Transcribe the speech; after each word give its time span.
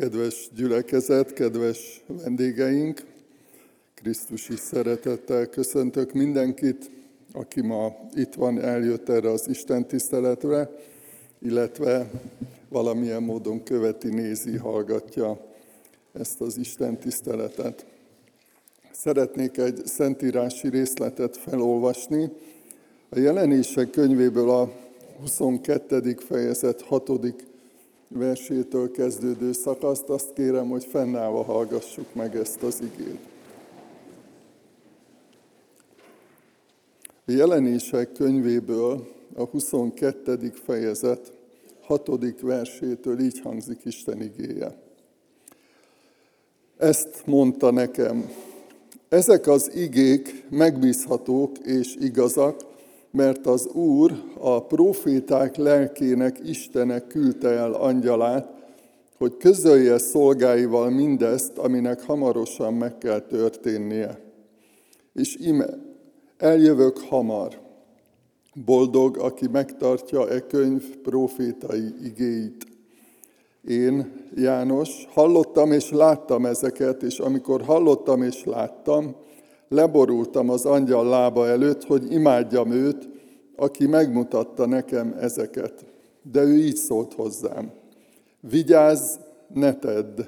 Kedves 0.00 0.50
gyülekezet, 0.56 1.32
kedves 1.32 2.02
vendégeink, 2.06 3.02
Krisztusi 3.94 4.56
szeretettel 4.56 5.46
köszöntök 5.46 6.12
mindenkit, 6.12 6.90
aki 7.32 7.60
ma 7.60 7.96
itt 8.14 8.34
van, 8.34 8.60
eljött 8.60 9.08
erre 9.08 9.30
az 9.30 9.48
Isten 9.48 9.86
tiszteletre, 9.86 10.70
illetve 11.38 12.10
valamilyen 12.68 13.22
módon 13.22 13.62
követi, 13.62 14.08
nézi, 14.08 14.56
hallgatja 14.56 15.40
ezt 16.12 16.40
az 16.40 16.58
Isten 16.58 16.98
tiszteletet. 16.98 17.86
Szeretnék 18.92 19.56
egy 19.56 19.82
szentírási 19.84 20.68
részletet 20.68 21.36
felolvasni. 21.36 22.30
A 23.08 23.18
jelenések 23.18 23.90
könyvéből 23.90 24.50
a 24.50 24.72
22. 25.18 26.16
fejezet 26.18 26.82
6 26.82 27.08
versétől 28.14 28.90
kezdődő 28.90 29.52
szakaszt, 29.52 30.08
azt 30.08 30.32
kérem, 30.32 30.68
hogy 30.68 30.84
fennállva 30.84 31.42
hallgassuk 31.42 32.14
meg 32.14 32.36
ezt 32.36 32.62
az 32.62 32.80
igét. 32.80 33.18
A 37.26 37.32
jelenések 37.32 38.12
könyvéből 38.12 39.08
a 39.34 39.44
22. 39.44 40.52
fejezet 40.64 41.32
6. 41.80 42.40
versétől 42.40 43.20
így 43.20 43.40
hangzik 43.40 43.80
Isten 43.84 44.22
igéje. 44.22 44.78
Ezt 46.76 47.22
mondta 47.26 47.70
nekem, 47.70 48.30
ezek 49.08 49.46
az 49.46 49.74
igék 49.74 50.44
megbízhatók 50.48 51.58
és 51.58 51.96
igazak, 52.00 52.69
mert 53.10 53.46
az 53.46 53.66
Úr 53.66 54.22
a 54.38 54.64
proféták 54.66 55.56
lelkének 55.56 56.38
Istene 56.44 57.06
küldte 57.06 57.48
el 57.48 57.72
angyalát, 57.72 58.58
hogy 59.18 59.36
közölje 59.36 59.98
szolgáival 59.98 60.90
mindezt, 60.90 61.58
aminek 61.58 62.02
hamarosan 62.02 62.74
meg 62.74 62.98
kell 62.98 63.20
történnie. 63.20 64.20
És 65.12 65.36
ime, 65.36 65.66
eljövök 66.36 66.98
hamar. 66.98 67.60
Boldog, 68.64 69.16
aki 69.16 69.48
megtartja 69.48 70.28
e 70.28 70.40
könyv 70.46 70.96
profétai 70.96 71.94
igéit. 72.04 72.64
Én, 73.68 74.12
János, 74.34 75.06
hallottam 75.12 75.72
és 75.72 75.90
láttam 75.90 76.46
ezeket, 76.46 77.02
és 77.02 77.18
amikor 77.18 77.62
hallottam 77.62 78.22
és 78.22 78.44
láttam, 78.44 79.16
leborultam 79.70 80.50
az 80.50 80.64
angyal 80.64 81.08
lába 81.08 81.48
előtt, 81.48 81.84
hogy 81.84 82.12
imádjam 82.12 82.70
őt, 82.70 83.08
aki 83.56 83.86
megmutatta 83.86 84.66
nekem 84.66 85.16
ezeket. 85.20 85.84
De 86.32 86.42
ő 86.42 86.56
így 86.56 86.76
szólt 86.76 87.14
hozzám. 87.14 87.70
Vigyázz, 88.40 89.16
ne 89.54 89.74
tedd, 89.74 90.20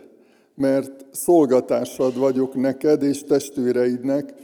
mert 0.54 1.06
szolgatásad 1.10 2.18
vagyok 2.18 2.54
neked 2.54 3.02
és 3.02 3.22
testvéreidnek, 3.22 4.34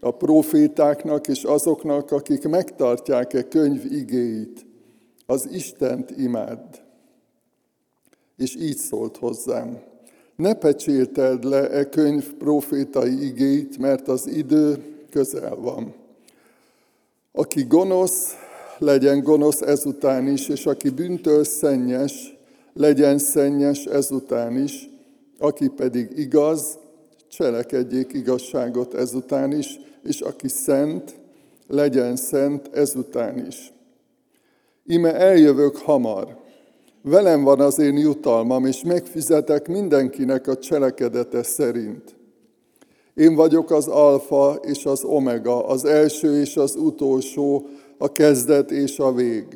a 0.00 0.10
profétáknak 0.10 1.28
és 1.28 1.42
azoknak, 1.42 2.10
akik 2.10 2.48
megtartják-e 2.48 3.42
könyv 3.42 3.92
igéit. 3.92 4.66
Az 5.26 5.48
Istent 5.52 6.10
imád. 6.10 6.82
És 8.36 8.56
így 8.56 8.76
szólt 8.76 9.16
hozzám. 9.16 9.78
Ne 10.36 10.54
pecsélteld 10.54 11.44
le 11.44 11.70
e 11.70 11.88
könyv 11.88 12.32
profétai 12.34 13.26
igéit, 13.26 13.78
mert 13.78 14.08
az 14.08 14.26
idő 14.26 14.82
közel 15.10 15.54
van. 15.54 15.94
Aki 17.32 17.64
gonosz, 17.64 18.34
legyen 18.78 19.22
gonosz 19.22 19.60
ezután 19.60 20.28
is, 20.28 20.48
és 20.48 20.66
aki 20.66 20.90
bűntöl 20.90 21.44
szennyes, 21.44 22.36
legyen 22.72 23.18
szennyes 23.18 23.84
ezután 23.84 24.62
is, 24.62 24.88
aki 25.38 25.68
pedig 25.68 26.18
igaz, 26.18 26.78
cselekedjék 27.28 28.12
igazságot 28.12 28.94
ezután 28.94 29.52
is, 29.52 29.80
és 30.02 30.20
aki 30.20 30.48
szent, 30.48 31.14
legyen 31.68 32.16
szent 32.16 32.70
ezután 32.72 33.46
is. 33.46 33.72
Ime 34.86 35.14
eljövök 35.14 35.76
hamar, 35.76 36.44
velem 37.06 37.42
van 37.42 37.60
az 37.60 37.78
én 37.78 37.96
jutalmam, 37.96 38.66
és 38.66 38.82
megfizetek 38.82 39.68
mindenkinek 39.68 40.46
a 40.46 40.58
cselekedete 40.58 41.42
szerint. 41.42 42.16
Én 43.14 43.34
vagyok 43.34 43.70
az 43.70 43.88
alfa 43.88 44.54
és 44.54 44.86
az 44.86 45.04
omega, 45.04 45.66
az 45.66 45.84
első 45.84 46.40
és 46.40 46.56
az 46.56 46.74
utolsó, 46.74 47.66
a 47.98 48.12
kezdet 48.12 48.70
és 48.70 48.98
a 48.98 49.12
vég. 49.12 49.46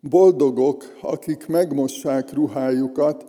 Boldogok, 0.00 0.84
akik 1.00 1.46
megmossák 1.46 2.32
ruhájukat, 2.32 3.24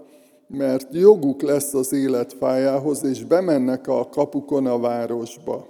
mert 0.47 0.87
joguk 0.93 1.41
lesz 1.41 1.73
az 1.73 1.93
életfájához, 1.93 3.03
és 3.03 3.23
bemennek 3.23 3.87
a 3.87 4.09
kapukon 4.09 4.65
a 4.65 4.79
városba. 4.79 5.67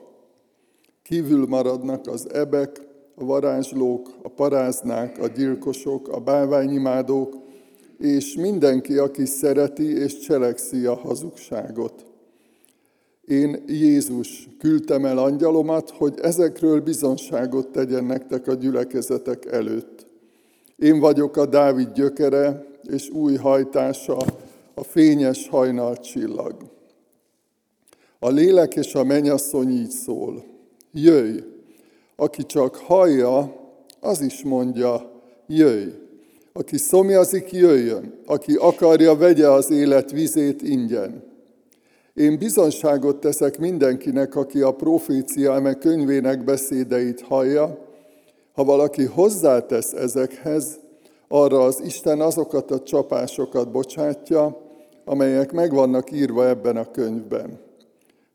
Kívül 1.04 1.46
maradnak 1.48 2.08
az 2.08 2.34
ebek, 2.34 2.85
a 3.16 3.26
varázslók, 3.26 4.10
a 4.24 4.30
paráznák, 4.30 5.18
a 5.20 5.28
gyilkosok, 5.28 6.08
a 6.08 6.20
bálványimádók, 6.20 7.36
és 7.98 8.36
mindenki, 8.36 8.98
aki 8.98 9.26
szereti 9.26 9.98
és 9.98 10.20
cselekszi 10.20 10.86
a 10.86 10.96
hazugságot. 10.96 12.06
Én 13.26 13.64
Jézus 13.68 14.50
küldtem 14.60 15.06
el 15.06 15.18
angyalomat, 15.18 15.90
hogy 15.90 16.14
ezekről 16.22 16.82
bizonságot 16.82 17.68
tegyen 17.68 18.04
nektek 18.04 18.48
a 18.48 18.54
gyülekezetek 18.54 19.46
előtt. 19.46 20.08
Én 20.76 21.00
vagyok 21.00 21.38
a 21.38 21.46
Dávid 21.46 21.92
gyökere 21.92 22.66
és 22.82 23.10
új 23.10 23.36
hajtása, 23.36 24.18
a 24.74 24.84
fényes 24.84 25.48
hajnal 25.48 25.98
csillag. 25.98 26.56
A 28.20 28.30
lélek 28.30 28.76
és 28.76 28.96
a 28.96 29.04
mennyasszony 29.04 29.70
így 29.70 29.90
szól. 29.90 30.44
Jöjj! 30.92 31.55
Aki 32.16 32.44
csak 32.44 32.76
hallja, 32.76 33.56
az 34.00 34.22
is 34.22 34.44
mondja, 34.44 35.12
jöjj! 35.48 35.90
Aki 36.54 36.78
szomjazik, 36.78 37.52
jöjjön! 37.52 38.20
Aki 38.26 38.56
akarja, 38.56 39.16
vegye 39.16 39.50
az 39.50 39.72
élet 39.72 40.12
vizét 40.12 40.62
ingyen. 40.62 41.24
Én 42.14 42.38
bizonságot 42.38 43.16
teszek 43.16 43.60
mindenkinek, 43.60 44.36
aki 44.36 44.62
a 44.62 44.72
profécia 44.72 45.54
eme 45.54 45.74
könyvének 45.74 46.44
beszédeit 46.44 47.22
hallja, 47.22 47.78
ha 48.54 48.64
valaki 48.64 49.04
hozzátesz 49.04 49.94
ezekhez, 49.94 50.80
arra 51.28 51.64
az 51.64 51.82
Isten 51.86 52.22
azokat 52.22 52.72
a 52.72 52.82
csapásokat 52.82 53.72
bocsátja, 53.72 54.62
amelyek 55.06 55.52
meg 55.52 55.74
vannak 55.74 56.12
írva 56.12 56.48
ebben 56.48 56.78
a 56.78 56.92
könyvben. 56.92 57.60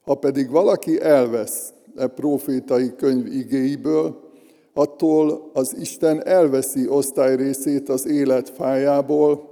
Ha 0.04 0.14
pedig 0.14 0.50
valaki 0.50 1.00
elvesz 1.00 1.72
e 2.00 2.06
profétai 2.06 2.94
könyv 2.96 3.26
igéiből, 3.26 4.20
attól 4.74 5.50
az 5.52 5.76
Isten 5.80 6.26
elveszi 6.26 6.88
osztály 6.88 7.36
részét 7.36 7.88
az 7.88 8.06
élet 8.06 8.48
fájából, 8.48 9.48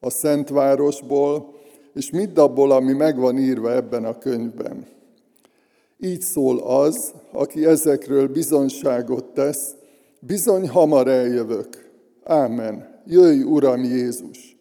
a 0.00 0.10
Szentvárosból, 0.10 1.54
és 1.94 2.10
mindabból, 2.10 2.70
ami 2.70 2.92
megvan 2.92 3.38
írva 3.38 3.72
ebben 3.72 4.04
a 4.04 4.18
könyvben. 4.18 4.86
Így 6.00 6.20
szól 6.20 6.58
az, 6.58 7.14
aki 7.32 7.66
ezekről 7.66 8.28
bizonságot 8.28 9.24
tesz, 9.24 9.74
bizony 10.20 10.68
hamar 10.68 11.08
eljövök. 11.08 11.90
Ámen. 12.24 13.00
Jöjj, 13.06 13.42
Uram 13.42 13.84
Jézus! 13.84 14.56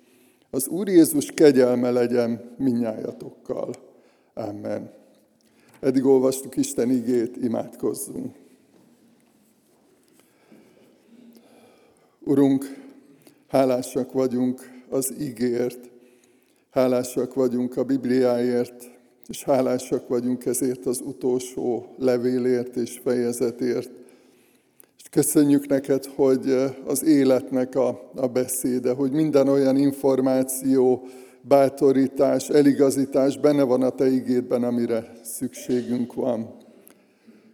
Az 0.51 0.67
Úr 0.67 0.87
Jézus 0.87 1.31
kegyelme 1.31 1.91
legyen 1.91 2.55
minnyájatokkal. 2.57 3.69
Amen. 4.33 4.96
Eddig 5.79 6.05
olvastuk 6.05 6.55
Isten 6.55 6.89
igét, 6.89 7.37
imádkozzunk. 7.37 8.35
Urunk, 12.19 12.85
hálásak 13.47 14.11
vagyunk 14.11 14.83
az 14.89 15.13
ígért, 15.19 15.89
Hálásak 16.77 17.33
vagyunk 17.33 17.77
a 17.77 17.83
Bibliáért, 17.83 18.89
és 19.27 19.43
hálásak 19.43 20.07
vagyunk 20.07 20.45
ezért 20.45 20.85
az 20.85 21.01
utolsó 21.05 21.85
levélért 21.97 22.75
és 22.75 22.99
fejezetért. 23.03 23.89
És 24.97 25.03
köszönjük 25.11 25.67
neked, 25.67 26.05
hogy 26.05 26.53
az 26.85 27.03
életnek 27.03 27.75
a, 27.75 28.11
a 28.15 28.27
beszéde, 28.27 28.91
hogy 28.91 29.11
minden 29.11 29.47
olyan 29.47 29.77
információ, 29.77 31.07
bátorítás, 31.47 32.49
eligazítás 32.49 33.37
benne 33.37 33.63
van 33.63 33.81
a 33.81 33.89
Te 33.89 34.07
igédben, 34.07 34.63
amire 34.63 35.11
szükségünk 35.23 36.13
van. 36.13 36.55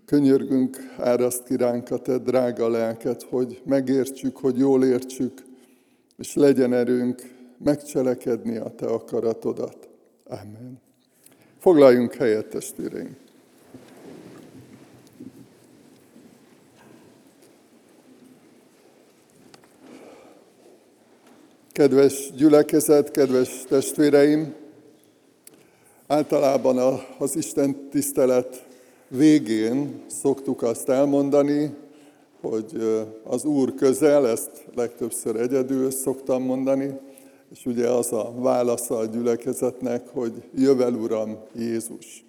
Könyörgünk, 0.06 0.78
áraszt 0.98 1.44
ki 1.44 1.56
ránk 1.56 1.92
a 1.92 1.98
Te 1.98 2.18
drága 2.18 2.70
lelket, 2.70 3.24
hogy 3.24 3.62
megértsük, 3.66 4.38
hogy 4.38 4.58
jól 4.58 4.86
értsük, 4.86 5.44
és 6.18 6.36
legyen 6.36 6.74
erőnk 6.74 7.22
megcselekedni 7.58 8.58
a 8.58 8.70
Te 8.70 8.86
akaratodat. 8.86 9.90
Amen. 10.26 10.82
Foglaljunk 11.60 12.14
helyet, 12.14 12.48
testvéreim! 12.48 13.23
Kedves 21.74 22.32
gyülekezet, 22.36 23.12
kedves 23.12 23.64
testvéreim! 23.68 24.54
Általában 26.08 27.02
az 27.18 27.36
Isten 27.36 27.90
tisztelet 27.90 28.66
végén 29.08 30.04
szoktuk 30.08 30.62
azt 30.62 30.90
elmondani, 30.90 31.74
hogy 32.42 32.66
az 33.24 33.46
Úr 33.46 33.76
közel, 33.76 34.28
ezt 34.28 34.66
legtöbbször 34.76 35.36
egyedül 35.36 35.92
szoktam 35.92 36.44
mondani, 36.44 37.00
és 37.52 37.66
ugye 37.66 37.88
az 37.88 38.12
a 38.12 38.34
válasza 38.36 38.98
a 38.98 39.06
gyülekezetnek, 39.06 40.08
hogy 40.08 40.34
jövel 40.56 40.94
Uram 40.94 41.38
Jézus. 41.56 42.26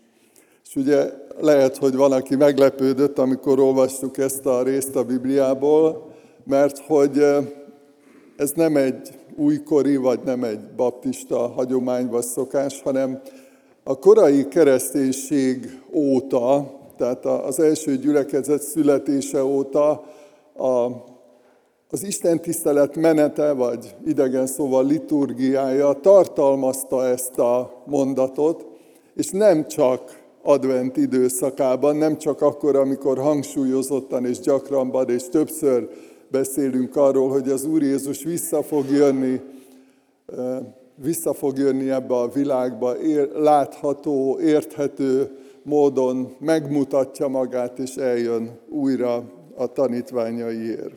És 0.67 0.77
ugye 0.77 1.11
lehet, 1.41 1.77
hogy 1.77 1.95
van, 1.95 2.13
aki 2.13 2.37
meglepődött, 2.37 3.19
amikor 3.19 3.59
olvastuk 3.61 4.19
ezt 4.19 4.47
a 4.47 4.63
részt 4.63 4.97
a 4.97 5.05
Bibliából, 5.05 6.15
mert 6.45 6.79
hogy 6.79 7.25
ez 8.37 8.51
nem 8.51 8.77
egy 8.77 9.23
újkori, 9.37 9.97
vagy 9.97 10.21
nem 10.25 10.45
egy 10.45 10.61
baptista 10.77 11.37
hagyomány 11.49 12.09
vagy 12.09 12.25
szokás, 12.25 12.83
hanem 12.83 13.21
a 13.85 13.99
korai 13.99 14.49
kereszténység 14.49 15.81
óta, 15.93 16.81
tehát 16.97 17.25
az 17.25 17.61
első 17.61 17.97
gyülekezet 17.97 18.63
születése 18.63 19.45
óta 19.45 20.05
a, 20.57 20.91
az 21.91 22.03
Isten 22.03 22.41
tisztelet 22.41 22.97
menete, 22.97 23.53
vagy 23.53 23.95
idegen 24.07 24.47
szóval 24.47 24.87
liturgiája 24.87 25.93
tartalmazta 25.93 27.07
ezt 27.07 27.39
a 27.39 27.83
mondatot, 27.87 28.67
és 29.15 29.29
nem 29.31 29.67
csak 29.67 30.23
advent 30.43 30.97
időszakában, 30.97 31.97
nem 31.97 32.19
csak 32.19 32.43
akkor, 32.43 32.77
amikor 32.77 33.19
hangsúlyozottan 33.19 34.27
és 34.27 34.39
gyakranban 34.39 35.11
és 35.11 35.29
többször 35.29 35.89
beszélünk 36.29 36.97
arról, 36.97 37.29
hogy 37.29 37.49
az 37.49 37.65
Úr 37.65 37.83
Jézus 37.83 38.25
vissza 38.25 38.63
fog 38.63 38.91
jönni, 38.91 39.41
vissza 40.95 41.33
fog 41.33 41.59
jönni 41.59 41.91
ebbe 41.91 42.15
a 42.15 42.29
világba, 42.29 42.95
látható, 43.35 44.39
érthető 44.41 45.39
módon 45.63 46.37
megmutatja 46.39 47.29
magát, 47.29 47.79
és 47.79 47.95
eljön 47.95 48.59
újra 48.69 49.33
a 49.57 49.73
tanítványaiért. 49.73 50.95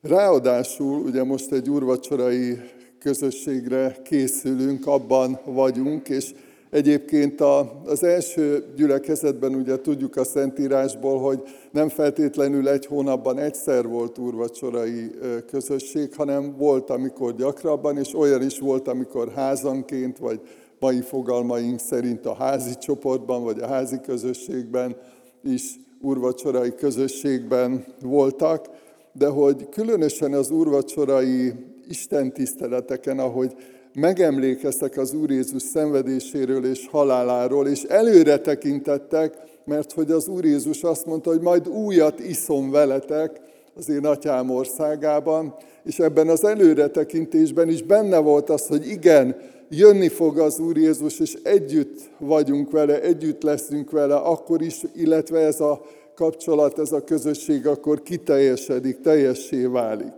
Ráadásul, 0.00 1.00
ugye 1.00 1.24
most 1.24 1.52
egy 1.52 1.70
úrvacsorai 1.70 2.58
közösségre 2.98 3.96
készülünk, 4.02 4.86
abban 4.86 5.38
vagyunk, 5.44 6.08
és 6.08 6.34
Egyébként 6.70 7.40
az 7.84 8.04
első 8.04 8.64
gyülekezetben 8.76 9.54
ugye 9.54 9.80
tudjuk 9.80 10.16
a 10.16 10.24
Szentírásból, 10.24 11.18
hogy 11.18 11.42
nem 11.70 11.88
feltétlenül 11.88 12.68
egy 12.68 12.86
hónapban 12.86 13.38
egyszer 13.38 13.86
volt 13.86 14.18
úrvacsorai 14.18 15.10
közösség, 15.46 16.14
hanem 16.14 16.56
volt, 16.56 16.90
amikor 16.90 17.34
gyakrabban, 17.34 17.98
és 17.98 18.14
olyan 18.14 18.42
is 18.42 18.58
volt, 18.58 18.88
amikor 18.88 19.32
házanként, 19.32 20.18
vagy 20.18 20.40
mai 20.78 21.00
fogalmaink 21.00 21.78
szerint 21.78 22.26
a 22.26 22.34
házi 22.34 22.74
csoportban, 22.74 23.44
vagy 23.44 23.60
a 23.60 23.66
házi 23.66 24.00
közösségben 24.00 24.96
is 25.42 25.80
úrvacsorai 26.00 26.74
közösségben 26.74 27.84
voltak, 28.02 28.66
de 29.12 29.26
hogy 29.26 29.68
különösen 29.68 30.32
az 30.32 30.50
úrvacsorai 30.50 31.52
istentiszteleteken, 31.88 33.18
ahogy 33.18 33.54
megemlékeztek 33.94 34.96
az 34.96 35.14
Úr 35.14 35.30
Jézus 35.30 35.62
szenvedéséről 35.62 36.64
és 36.64 36.88
haláláról, 36.90 37.66
és 37.68 37.82
előre 37.82 38.38
tekintettek, 38.38 39.34
mert 39.64 39.92
hogy 39.92 40.10
az 40.10 40.28
Úr 40.28 40.44
Jézus 40.44 40.82
azt 40.82 41.06
mondta, 41.06 41.30
hogy 41.30 41.40
majd 41.40 41.68
újat 41.68 42.20
iszom 42.20 42.70
veletek 42.70 43.40
az 43.76 43.88
én 43.88 44.06
atyám 44.06 44.50
országában, 44.50 45.54
és 45.84 45.98
ebben 45.98 46.28
az 46.28 46.44
előretekintésben 46.44 47.68
is 47.68 47.82
benne 47.82 48.18
volt 48.18 48.50
az, 48.50 48.66
hogy 48.66 48.88
igen, 48.88 49.36
jönni 49.68 50.08
fog 50.08 50.38
az 50.38 50.58
Úr 50.58 50.76
Jézus, 50.76 51.20
és 51.20 51.34
együtt 51.42 52.10
vagyunk 52.18 52.70
vele, 52.70 53.00
együtt 53.00 53.42
leszünk 53.42 53.90
vele, 53.90 54.16
akkor 54.16 54.62
is, 54.62 54.82
illetve 54.94 55.38
ez 55.38 55.60
a 55.60 55.82
kapcsolat, 56.14 56.78
ez 56.78 56.92
a 56.92 57.04
közösség 57.04 57.66
akkor 57.66 58.02
kiteljesedik, 58.02 59.00
teljessé 59.00 59.64
válik. 59.64 60.14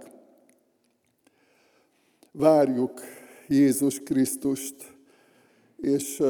Várjuk 2.32 3.00
Jézus 3.48 4.00
Krisztust. 4.00 4.74
És 5.80 6.22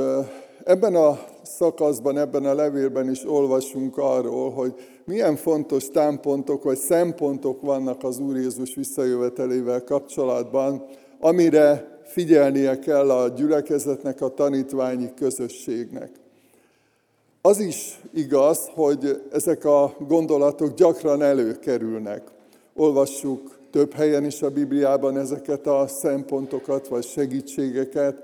ebben 0.64 0.94
a 0.94 1.25
szakaszban, 1.43 2.19
ebben 2.19 2.44
a 2.44 2.55
levélben 2.55 3.11
is 3.11 3.25
olvasunk 3.25 3.99
arról, 3.99 4.50
hogy 4.50 4.75
milyen 5.05 5.37
fontos 5.37 5.88
támpontok 5.88 6.62
vagy 6.62 6.79
szempontok 6.79 7.61
vannak 7.61 8.05
az 8.05 8.19
Úr 8.19 8.37
Jézus 8.37 8.75
visszajövetelével 8.75 9.85
kapcsolatban, 9.85 10.85
amire 11.20 12.00
figyelnie 12.05 12.79
kell 12.79 13.11
a 13.11 13.29
gyülekezetnek, 13.29 14.20
a 14.20 14.35
tanítványi 14.35 15.14
közösségnek. 15.14 16.11
Az 17.43 17.59
is 17.59 18.00
igaz, 18.14 18.70
hogy 18.75 19.23
ezek 19.32 19.64
a 19.64 19.94
gondolatok 20.06 20.75
gyakran 20.75 21.23
előkerülnek. 21.23 22.23
Olvassuk 22.75 23.59
több 23.72 23.92
helyen 23.92 24.24
is 24.24 24.42
a 24.42 24.50
Bibliában 24.50 25.19
ezeket 25.19 25.66
a 25.66 25.86
szempontokat 25.86 26.88
vagy 26.88 27.04
segítségeket 27.04 28.22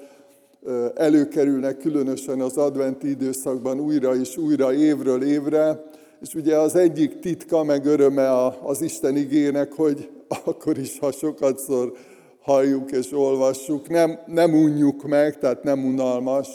előkerülnek, 0.95 1.79
különösen 1.79 2.41
az 2.41 2.57
adventi 2.57 3.09
időszakban 3.09 3.81
újra 3.81 4.17
és 4.17 4.37
újra, 4.37 4.73
évről 4.73 5.23
évre, 5.23 5.85
és 6.21 6.35
ugye 6.35 6.57
az 6.57 6.75
egyik 6.75 7.19
titka, 7.19 7.63
meg 7.63 7.85
öröme 7.85 8.47
az 8.63 8.81
Isten 8.81 9.17
igének, 9.17 9.73
hogy 9.73 10.11
akkor 10.45 10.79
is, 10.79 10.99
ha 10.99 11.13
sokatszor 11.13 11.93
halljuk 12.41 12.91
és 12.91 13.13
olvassuk, 13.13 13.89
nem, 13.89 14.19
nem 14.27 14.55
unjuk 14.55 15.03
meg, 15.03 15.39
tehát 15.39 15.63
nem 15.63 15.85
unalmas 15.85 16.49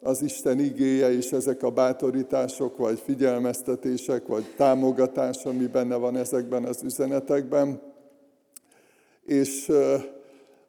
az 0.00 0.22
Isten 0.22 0.58
igéje, 0.58 1.12
és 1.12 1.32
ezek 1.32 1.62
a 1.62 1.70
bátorítások, 1.70 2.76
vagy 2.76 3.02
figyelmeztetések, 3.04 4.26
vagy 4.26 4.44
támogatás, 4.56 5.44
ami 5.44 5.66
benne 5.66 5.96
van 5.96 6.16
ezekben 6.16 6.64
az 6.64 6.82
üzenetekben 6.82 7.92
és 9.26 9.72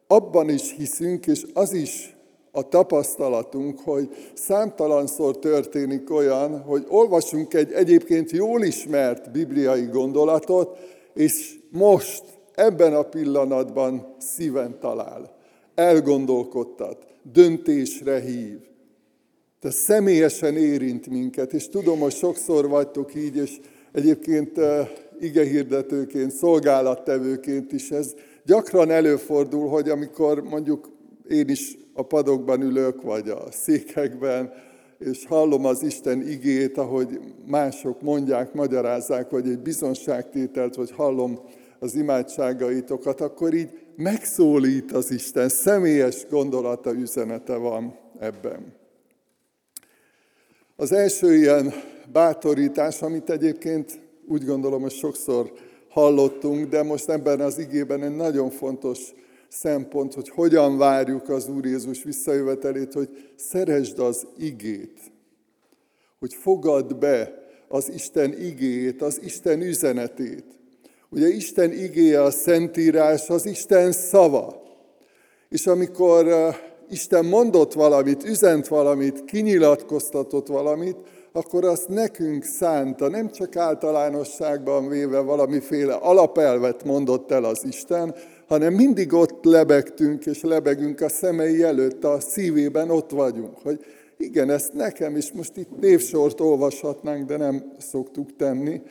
abban 0.07 0.49
is 0.49 0.73
hiszünk, 0.77 1.27
és 1.27 1.45
az 1.53 1.73
is 1.73 2.15
a 2.51 2.69
tapasztalatunk, 2.69 3.79
hogy 3.79 4.09
számtalanszor 4.33 5.39
történik 5.39 6.11
olyan, 6.11 6.61
hogy 6.61 6.85
olvasunk 6.87 7.53
egy 7.53 7.71
egyébként 7.71 8.31
jól 8.31 8.63
ismert 8.63 9.31
bibliai 9.31 9.85
gondolatot, 9.85 10.77
és 11.13 11.55
most, 11.71 12.23
ebben 12.53 12.93
a 12.93 13.01
pillanatban 13.01 14.15
szíven 14.17 14.79
talál, 14.79 15.35
elgondolkodtat, 15.75 17.05
döntésre 17.33 18.19
hív. 18.19 18.57
Tehát 19.59 19.77
személyesen 19.77 20.57
érint 20.57 21.07
minket, 21.09 21.53
és 21.53 21.69
tudom, 21.69 21.99
hogy 21.99 22.13
sokszor 22.13 22.67
vagytok 22.67 23.15
így, 23.15 23.35
és 23.35 23.59
egyébként 23.91 24.59
igehirdetőként, 25.19 26.31
szolgálattevőként 26.31 27.71
is 27.71 27.91
ez 27.91 28.13
gyakran 28.45 28.91
előfordul, 28.91 29.69
hogy 29.69 29.89
amikor 29.89 30.43
mondjuk 30.43 30.89
én 31.29 31.49
is 31.49 31.77
a 31.93 32.01
padokban 32.01 32.61
ülök, 32.61 33.01
vagy 33.01 33.29
a 33.29 33.51
székekben, 33.51 34.53
és 34.99 35.25
hallom 35.25 35.65
az 35.65 35.83
Isten 35.83 36.21
igét, 36.27 36.77
ahogy 36.77 37.19
mások 37.45 38.01
mondják, 38.01 38.53
magyarázzák, 38.53 39.29
vagy 39.29 39.47
egy 39.47 39.59
bizonságtételt, 39.59 40.75
vagy 40.75 40.91
hallom 40.91 41.39
az 41.79 41.95
imádságaitokat, 41.95 43.21
akkor 43.21 43.53
így 43.53 43.69
megszólít 43.95 44.91
az 44.91 45.11
Isten, 45.11 45.49
személyes 45.49 46.25
gondolata, 46.29 46.93
üzenete 46.93 47.55
van 47.55 47.99
ebben. 48.19 48.73
Az 50.75 50.91
első 50.91 51.35
ilyen 51.35 51.73
bátorítás, 52.11 53.01
amit 53.01 53.29
egyébként 53.29 53.99
úgy 54.27 54.45
gondolom, 54.45 54.81
hogy 54.81 54.91
sokszor 54.91 55.51
hallottunk, 55.95 56.69
de 56.69 56.83
most 56.83 57.09
ebben 57.09 57.39
az 57.39 57.57
igében 57.57 58.03
egy 58.03 58.15
nagyon 58.15 58.49
fontos 58.49 58.99
szempont, 59.47 60.13
hogy 60.13 60.29
hogyan 60.29 60.77
várjuk 60.77 61.29
az 61.29 61.47
Úr 61.47 61.65
Jézus 61.65 62.03
visszajövetelét, 62.03 62.93
hogy 62.93 63.09
szeresd 63.35 63.99
az 63.99 64.27
igét, 64.37 64.99
hogy 66.19 66.33
fogad 66.33 66.97
be 66.97 67.43
az 67.67 67.91
Isten 67.93 68.41
igét, 68.41 69.01
az 69.01 69.19
Isten 69.23 69.61
üzenetét. 69.61 70.45
Ugye 71.09 71.27
Isten 71.27 71.71
igéje 71.71 72.23
a 72.23 72.31
Szentírás, 72.31 73.29
az 73.29 73.45
Isten 73.45 73.91
szava. 73.91 74.61
És 75.49 75.67
amikor 75.67 76.25
uh, 76.25 76.55
Isten 76.89 77.25
mondott 77.25 77.73
valamit, 77.73 78.23
üzent 78.23 78.67
valamit, 78.67 79.25
kinyilatkoztatott 79.25 80.47
valamit, 80.47 80.97
akkor 81.35 81.65
azt 81.65 81.87
nekünk 81.87 82.43
szánta, 82.43 83.09
nem 83.09 83.31
csak 83.31 83.55
általánosságban 83.55 84.87
véve 84.87 85.19
valamiféle 85.19 85.93
alapelvet 85.93 86.83
mondott 86.83 87.31
el 87.31 87.43
az 87.43 87.63
Isten, 87.65 88.15
hanem 88.47 88.73
mindig 88.73 89.13
ott 89.13 89.43
lebegtünk 89.43 90.25
és 90.25 90.41
lebegünk 90.41 91.01
a 91.01 91.09
szemei 91.09 91.63
előtt, 91.63 92.03
a 92.03 92.19
szívében 92.19 92.89
ott 92.89 93.11
vagyunk, 93.11 93.57
hogy 93.63 93.85
igen, 94.17 94.49
ezt 94.49 94.73
nekem 94.73 95.15
is, 95.15 95.31
most 95.31 95.57
itt 95.57 95.79
névsort 95.79 96.39
olvashatnánk, 96.39 97.25
de 97.27 97.37
nem 97.37 97.71
szoktuk 97.77 98.35
tenni, 98.35 98.81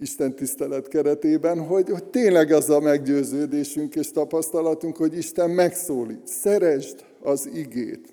Isten 0.00 0.34
tisztelet 0.34 0.88
keretében, 0.88 1.66
hogy, 1.66 1.90
hogy 1.90 2.04
tényleg 2.04 2.52
az 2.52 2.70
a 2.70 2.80
meggyőződésünk 2.80 3.94
és 3.94 4.10
tapasztalatunk, 4.10 4.96
hogy 4.96 5.16
Isten 5.16 5.50
megszólít. 5.50 6.26
Szeresd 6.26 7.04
az 7.22 7.50
igét. 7.54 8.12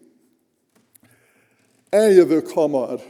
Eljövök 1.90 2.50
hamar, 2.50 3.02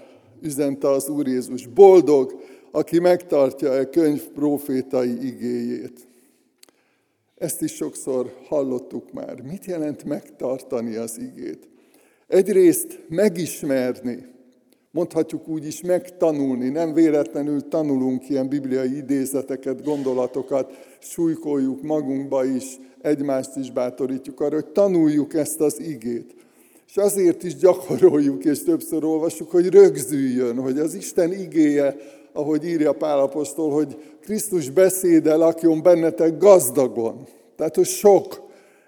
üzente 0.41 0.89
az 0.89 1.09
Úr 1.09 1.27
Jézus. 1.27 1.67
Boldog, 1.67 2.41
aki 2.71 2.99
megtartja 2.99 3.71
a 3.71 3.89
könyv 3.89 4.27
profétai 4.27 5.25
igéjét. 5.25 6.07
Ezt 7.37 7.61
is 7.61 7.71
sokszor 7.75 8.33
hallottuk 8.47 9.11
már. 9.13 9.41
Mit 9.41 9.65
jelent 9.65 10.03
megtartani 10.03 10.95
az 10.95 11.19
igét? 11.19 11.69
Egyrészt 12.27 12.99
megismerni, 13.09 14.25
mondhatjuk 14.91 15.47
úgy 15.47 15.65
is 15.65 15.81
megtanulni, 15.81 16.69
nem 16.69 16.93
véletlenül 16.93 17.67
tanulunk 17.67 18.29
ilyen 18.29 18.47
bibliai 18.47 18.97
idézeteket, 18.97 19.83
gondolatokat, 19.83 20.95
súlykoljuk 20.99 21.81
magunkba 21.81 22.45
is, 22.45 22.79
egymást 23.01 23.55
is 23.55 23.71
bátorítjuk 23.71 24.39
arra, 24.39 24.55
hogy 24.55 24.71
tanuljuk 24.71 25.33
ezt 25.33 25.61
az 25.61 25.79
igét. 25.79 26.35
És 26.91 26.97
azért 26.97 27.43
is 27.43 27.55
gyakoroljuk, 27.55 28.45
és 28.45 28.63
többször 28.63 29.03
olvasjuk, 29.03 29.51
hogy 29.51 29.69
rögzüljön, 29.69 30.59
hogy 30.59 30.79
az 30.79 30.93
Isten 30.93 31.33
igéje, 31.33 31.95
ahogy 32.33 32.65
írja 32.65 32.93
Pálapostól, 32.93 33.71
hogy 33.71 33.97
Krisztus 34.21 34.69
beszéde 34.69 35.35
lakjon 35.35 35.81
bennetek 35.81 36.37
gazdagon. 36.37 37.27
Tehát, 37.55 37.75
hogy 37.75 37.85
sok 37.85 38.41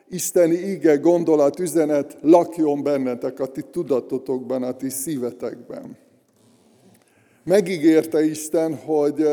isteni 0.09 0.55
ige, 0.55 0.95
gondolat, 0.95 1.59
üzenet 1.59 2.17
lakjon 2.21 2.83
bennetek 2.83 3.39
a 3.39 3.45
ti 3.45 3.61
tudatotokban, 3.71 4.63
a 4.63 4.75
ti 4.75 4.89
szívetekben. 4.89 5.97
Megígérte 7.43 8.25
Isten, 8.25 8.75
hogy 8.75 9.25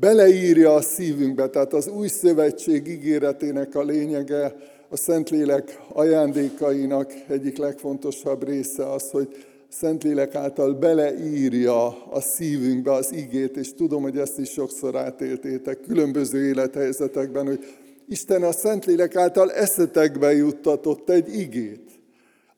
beleírja 0.00 0.74
a 0.74 0.80
szívünkbe, 0.80 1.48
tehát 1.48 1.72
az 1.72 1.88
új 1.88 2.08
szövetség 2.08 2.86
ígéretének 2.86 3.74
a 3.74 3.82
lényege, 3.82 4.54
a 4.92 4.96
Szentlélek 4.96 5.80
ajándékainak 5.88 7.12
egyik 7.28 7.56
legfontosabb 7.56 8.44
része 8.44 8.92
az, 8.92 9.10
hogy 9.10 9.46
Szentlélek 9.68 10.34
által 10.34 10.74
beleírja 10.74 12.06
a 12.10 12.20
szívünkbe 12.20 12.92
az 12.92 13.12
igét, 13.12 13.56
és 13.56 13.74
tudom, 13.74 14.02
hogy 14.02 14.18
ezt 14.18 14.38
is 14.38 14.50
sokszor 14.50 14.96
átéltétek 14.96 15.80
különböző 15.80 16.46
élethelyzetekben, 16.46 17.46
hogy 17.46 17.64
Isten 18.08 18.42
a 18.42 18.52
Szentlélek 18.52 19.16
által 19.16 19.52
eszetekbe 19.52 20.32
juttatott 20.32 21.10
egy 21.10 21.34
igét, 21.38 21.90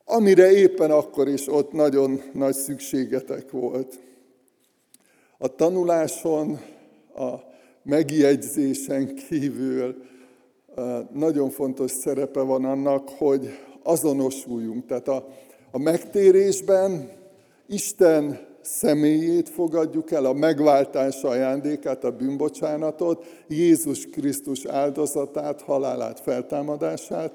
amire 0.05 0.51
éppen 0.51 0.91
akkor 0.91 1.27
is 1.27 1.47
ott 1.47 1.71
nagyon 1.71 2.21
nagy 2.33 2.55
szükségetek 2.55 3.51
volt. 3.51 3.99
A 5.37 5.55
tanuláson, 5.55 6.59
a 7.15 7.33
megjegyzésen 7.83 9.15
kívül 9.15 9.95
nagyon 11.13 11.49
fontos 11.49 11.91
szerepe 11.91 12.41
van 12.41 12.65
annak, 12.65 13.09
hogy 13.09 13.49
azonosuljunk. 13.83 14.85
Tehát 14.85 15.07
a, 15.07 15.27
a 15.71 15.79
megtérésben 15.79 17.09
Isten 17.67 18.39
személyét 18.61 19.49
fogadjuk 19.49 20.11
el, 20.11 20.25
a 20.25 20.33
megváltás 20.33 21.23
ajándékát, 21.23 22.03
a 22.03 22.11
bűnbocsánatot, 22.11 23.25
Jézus 23.47 24.05
Krisztus 24.05 24.65
áldozatát, 24.65 25.61
halálát, 25.61 26.19
feltámadását, 26.19 27.31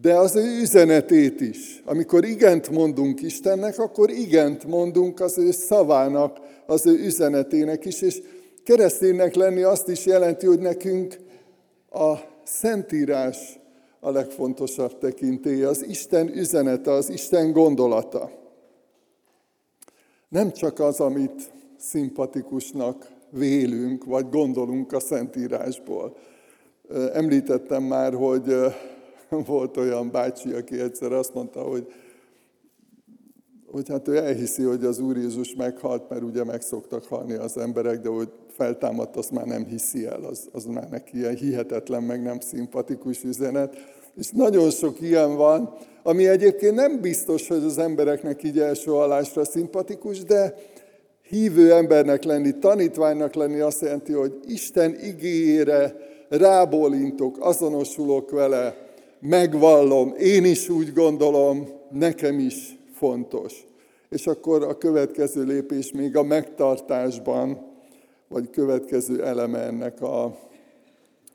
de 0.00 0.14
az 0.14 0.36
ő 0.36 0.60
üzenetét 0.60 1.40
is. 1.40 1.82
Amikor 1.84 2.24
igent 2.24 2.70
mondunk 2.70 3.22
Istennek, 3.22 3.78
akkor 3.78 4.10
igent 4.10 4.66
mondunk 4.66 5.20
az 5.20 5.38
ő 5.38 5.50
szavának, 5.50 6.38
az 6.66 6.86
ő 6.86 6.92
üzenetének 6.92 7.84
is, 7.84 8.02
és 8.02 8.22
kereszténynek 8.64 9.34
lenni 9.34 9.62
azt 9.62 9.88
is 9.88 10.06
jelenti, 10.06 10.46
hogy 10.46 10.58
nekünk 10.58 11.16
a 11.90 12.14
Szentírás 12.46 13.58
a 14.00 14.10
legfontosabb 14.10 14.98
tekintélye, 14.98 15.68
az 15.68 15.84
Isten 15.84 16.28
üzenete, 16.28 16.90
az 16.90 17.08
Isten 17.08 17.52
gondolata. 17.52 18.30
Nem 20.28 20.52
csak 20.52 20.80
az, 20.80 21.00
amit 21.00 21.50
szimpatikusnak 21.76 23.10
vélünk, 23.30 24.04
vagy 24.04 24.28
gondolunk 24.28 24.92
a 24.92 25.00
Szentírásból. 25.00 26.16
Említettem 27.12 27.82
már, 27.82 28.14
hogy 28.14 28.54
volt 29.46 29.76
olyan 29.76 30.10
bácsi, 30.10 30.52
aki 30.52 30.80
egyszer 30.80 31.12
azt 31.12 31.34
mondta, 31.34 31.62
hogy, 31.62 31.92
hogy 33.70 33.88
hát 33.88 34.08
ő 34.08 34.16
elhiszi, 34.16 34.62
hogy 34.62 34.84
az 34.84 34.98
Úr 34.98 35.16
Jézus 35.16 35.54
meghalt, 35.54 36.08
mert 36.08 36.22
ugye 36.22 36.44
meg 36.44 36.60
szoktak 36.60 37.04
halni 37.04 37.34
az 37.34 37.56
emberek, 37.58 38.00
de 38.00 38.08
hogy 38.08 38.28
feltámadt, 38.48 39.16
azt 39.16 39.30
már 39.30 39.46
nem 39.46 39.64
hiszi 39.64 40.06
el, 40.06 40.24
az, 40.24 40.48
az 40.52 40.64
már 40.64 40.88
neki 40.90 41.16
ilyen 41.16 41.34
hihetetlen, 41.34 42.02
meg 42.02 42.22
nem 42.22 42.40
szimpatikus 42.40 43.24
üzenet. 43.24 43.76
És 44.16 44.30
nagyon 44.30 44.70
sok 44.70 45.00
ilyen 45.00 45.36
van, 45.36 45.74
ami 46.02 46.26
egyébként 46.26 46.74
nem 46.74 47.00
biztos, 47.00 47.48
hogy 47.48 47.64
az 47.64 47.78
embereknek 47.78 48.42
így 48.42 48.58
első 48.58 48.90
hallásra 48.90 49.44
szimpatikus, 49.44 50.22
de 50.22 50.54
hívő 51.28 51.72
embernek 51.72 52.24
lenni, 52.24 52.58
tanítványnak 52.58 53.34
lenni 53.34 53.60
azt 53.60 53.80
jelenti, 53.80 54.12
hogy 54.12 54.34
Isten 54.46 54.96
igényére 55.04 55.96
rábólintok, 56.28 57.36
azonosulok 57.40 58.30
vele, 58.30 58.76
megvallom, 59.20 60.14
én 60.18 60.44
is 60.44 60.68
úgy 60.68 60.92
gondolom, 60.92 61.68
nekem 61.90 62.38
is 62.38 62.75
fontos. 62.96 63.66
És 64.08 64.26
akkor 64.26 64.62
a 64.62 64.78
következő 64.78 65.44
lépés 65.44 65.92
még 65.92 66.16
a 66.16 66.22
megtartásban, 66.22 67.74
vagy 68.28 68.50
következő 68.50 69.24
eleme 69.24 69.58
ennek 69.58 70.00
a, 70.00 70.24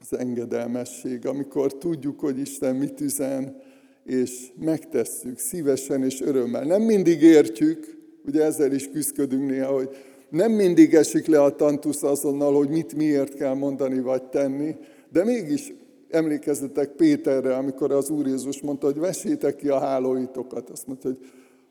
az 0.02 0.18
engedelmesség, 0.18 1.26
amikor 1.26 1.78
tudjuk, 1.78 2.20
hogy 2.20 2.40
Isten 2.40 2.76
mit 2.76 3.02
üzen, 3.02 3.62
és 4.06 4.52
megtesszük 4.60 5.40
szívesen 5.40 6.04
és 6.04 6.22
örömmel. 6.22 6.64
Nem 6.64 6.82
mindig 6.82 7.22
értjük, 7.22 7.98
ugye 8.26 8.44
ezzel 8.44 8.72
is 8.72 8.90
küzdködünk 8.90 9.50
néha, 9.50 9.74
hogy 9.74 9.90
nem 10.30 10.52
mindig 10.52 10.94
esik 10.94 11.26
le 11.26 11.44
a 11.44 11.56
tantusz 11.56 12.04
azonnal, 12.04 12.56
hogy 12.56 12.70
mit 12.70 12.96
miért 12.96 13.34
kell 13.34 13.54
mondani 13.54 14.00
vagy 14.00 14.24
tenni, 14.24 14.76
de 15.12 15.24
mégis 15.24 15.74
emlékezzetek 16.10 16.90
Péterre, 16.90 17.56
amikor 17.56 17.92
az 17.92 18.10
Úr 18.10 18.28
Jézus 18.28 18.62
mondta, 18.62 18.86
hogy 18.86 18.98
vessétek 18.98 19.56
ki 19.56 19.68
a 19.68 19.80
hálóitokat. 19.80 20.70
Azt 20.70 20.88
mondta, 20.88 21.08
hogy 21.08 21.18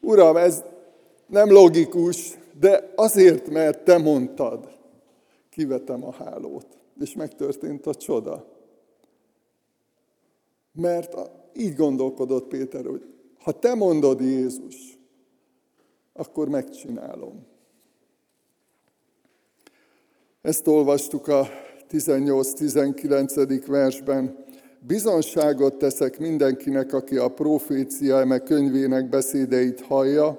Uram, 0.00 0.36
ez 0.36 0.64
nem 1.26 1.50
logikus, 1.50 2.38
de 2.60 2.92
azért, 2.96 3.50
mert 3.50 3.84
te 3.84 3.98
mondtad, 3.98 4.78
kivetem 5.50 6.04
a 6.04 6.12
hálót. 6.12 6.66
És 7.00 7.14
megtörtént 7.14 7.86
a 7.86 7.94
csoda. 7.94 8.46
Mert 10.72 11.16
így 11.56 11.74
gondolkodott 11.74 12.48
Péter, 12.48 12.84
hogy 12.84 13.04
ha 13.42 13.52
te 13.52 13.74
mondod 13.74 14.20
Jézus, 14.20 14.98
akkor 16.12 16.48
megcsinálom. 16.48 17.46
Ezt 20.42 20.66
olvastuk 20.66 21.28
a 21.28 21.48
18-19. 21.90 23.62
versben. 23.66 24.44
Bizonságot 24.86 25.74
teszek 25.74 26.18
mindenkinek, 26.18 26.92
aki 26.92 27.16
a 27.16 27.28
profécia 27.28 28.20
eme 28.20 28.38
könyvének 28.38 29.08
beszédeit 29.08 29.80
hallja, 29.80 30.38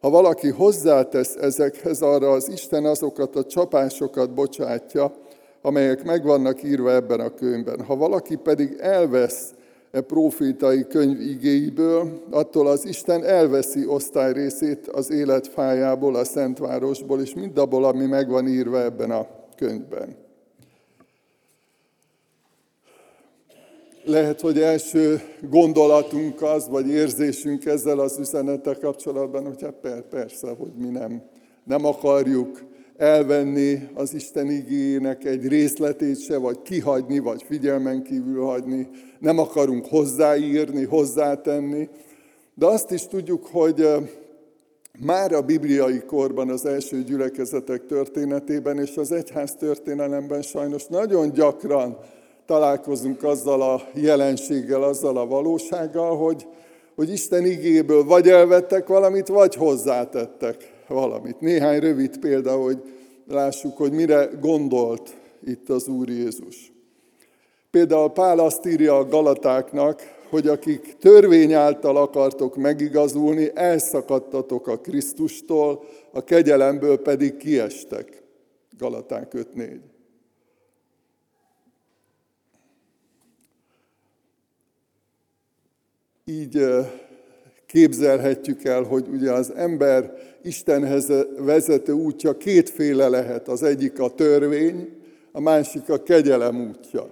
ha 0.00 0.10
valaki 0.10 0.48
hozzátesz 0.48 1.34
ezekhez, 1.34 2.02
arra 2.02 2.30
az 2.30 2.48
Isten 2.48 2.84
azokat 2.84 3.36
a 3.36 3.44
csapásokat 3.44 4.34
bocsátja, 4.34 5.14
amelyek 5.62 6.04
meg 6.04 6.24
vannak 6.24 6.62
írva 6.62 6.92
ebben 6.92 7.20
a 7.20 7.34
könyvben. 7.34 7.80
Ha 7.80 7.96
valaki 7.96 8.36
pedig 8.36 8.76
elvesz 8.80 9.54
e 9.90 10.00
profétai 10.00 10.86
könyv 10.86 11.20
igéiből, 11.20 12.22
attól 12.30 12.66
az 12.66 12.86
Isten 12.86 13.24
elveszi 13.24 13.86
osztály 13.86 14.32
részét 14.32 14.88
az 14.88 15.10
élet 15.10 15.48
fájából, 15.48 16.14
a 16.14 16.24
Szentvárosból, 16.24 17.20
és 17.20 17.34
mindabból, 17.34 17.84
ami 17.84 18.06
meg 18.06 18.28
van 18.28 18.48
írva 18.48 18.82
ebben 18.82 19.10
a 19.10 19.26
könyvben. 19.56 20.23
Lehet, 24.06 24.40
hogy 24.40 24.58
első 24.58 25.20
gondolatunk 25.50 26.42
az, 26.42 26.68
vagy 26.68 26.88
érzésünk 26.88 27.64
ezzel 27.64 27.98
az 27.98 28.18
üzenettel 28.18 28.78
kapcsolatban, 28.78 29.46
hogy 29.46 29.62
hát 29.62 30.04
persze, 30.10 30.48
hogy 30.58 30.72
mi 30.78 30.88
nem, 30.88 31.22
nem 31.64 31.84
akarjuk 31.84 32.64
elvenni 32.96 33.88
az 33.94 34.14
Isten 34.14 34.50
igének 34.50 35.24
egy 35.24 35.48
részletét 35.48 36.20
se, 36.20 36.36
vagy 36.36 36.62
kihagyni, 36.62 37.18
vagy 37.18 37.42
figyelmen 37.42 38.02
kívül 38.02 38.42
hagyni. 38.42 38.88
Nem 39.18 39.38
akarunk 39.38 39.86
hozzáírni, 39.86 40.84
hozzátenni. 40.84 41.88
De 42.54 42.66
azt 42.66 42.90
is 42.90 43.06
tudjuk, 43.06 43.46
hogy 43.46 43.86
már 44.98 45.32
a 45.32 45.42
bibliai 45.42 46.02
korban, 46.06 46.48
az 46.48 46.66
első 46.66 47.02
gyülekezetek 47.02 47.86
történetében 47.86 48.78
és 48.78 48.96
az 48.96 49.12
egyház 49.12 49.54
történelemben 49.54 50.42
sajnos 50.42 50.86
nagyon 50.86 51.32
gyakran 51.32 51.98
találkozunk 52.46 53.22
azzal 53.22 53.62
a 53.62 53.82
jelenséggel, 53.94 54.82
azzal 54.82 55.16
a 55.16 55.26
valósággal, 55.26 56.16
hogy, 56.16 56.46
hogy 56.94 57.10
Isten 57.10 57.44
igéből 57.44 58.04
vagy 58.04 58.28
elvettek 58.28 58.86
valamit, 58.86 59.28
vagy 59.28 59.54
hozzátettek 59.54 60.72
valamit. 60.88 61.40
Néhány 61.40 61.80
rövid 61.80 62.18
példa, 62.18 62.56
hogy 62.56 62.82
lássuk, 63.28 63.76
hogy 63.76 63.92
mire 63.92 64.30
gondolt 64.40 65.16
itt 65.44 65.68
az 65.68 65.88
Úr 65.88 66.08
Jézus. 66.08 66.72
Például 67.70 68.10
Pál 68.10 68.38
azt 68.38 68.66
írja 68.66 68.96
a 68.96 69.08
Galatáknak, 69.08 70.02
hogy 70.30 70.48
akik 70.48 70.96
törvény 70.98 71.52
által 71.52 71.96
akartok 71.96 72.56
megigazulni, 72.56 73.50
elszakadtatok 73.54 74.68
a 74.68 74.78
Krisztustól, 74.78 75.84
a 76.12 76.24
kegyelemből 76.24 76.98
pedig 76.98 77.36
kiestek. 77.36 78.22
Galaták 78.78 79.32
5.4. 79.34 79.93
Így 86.24 86.66
képzelhetjük 87.66 88.64
el, 88.64 88.82
hogy 88.82 89.08
ugye 89.08 89.32
az 89.32 89.52
ember 89.56 90.12
Istenhez 90.42 91.12
vezető 91.38 91.92
útja 91.92 92.36
kétféle 92.36 93.08
lehet. 93.08 93.48
Az 93.48 93.62
egyik 93.62 94.00
a 94.00 94.08
törvény, 94.08 94.88
a 95.32 95.40
másik 95.40 95.88
a 95.88 96.02
kegyelem 96.02 96.68
útja. 96.68 97.10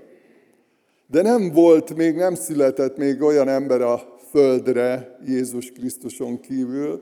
De 1.07 1.23
nem 1.23 1.51
volt, 1.51 1.97
még 1.97 2.15
nem 2.15 2.35
született 2.35 2.97
még 2.97 3.23
olyan 3.23 3.49
ember 3.49 3.81
a 3.81 4.17
földre 4.31 5.19
Jézus 5.27 5.73
Krisztuson 5.73 6.41
kívül, 6.41 7.01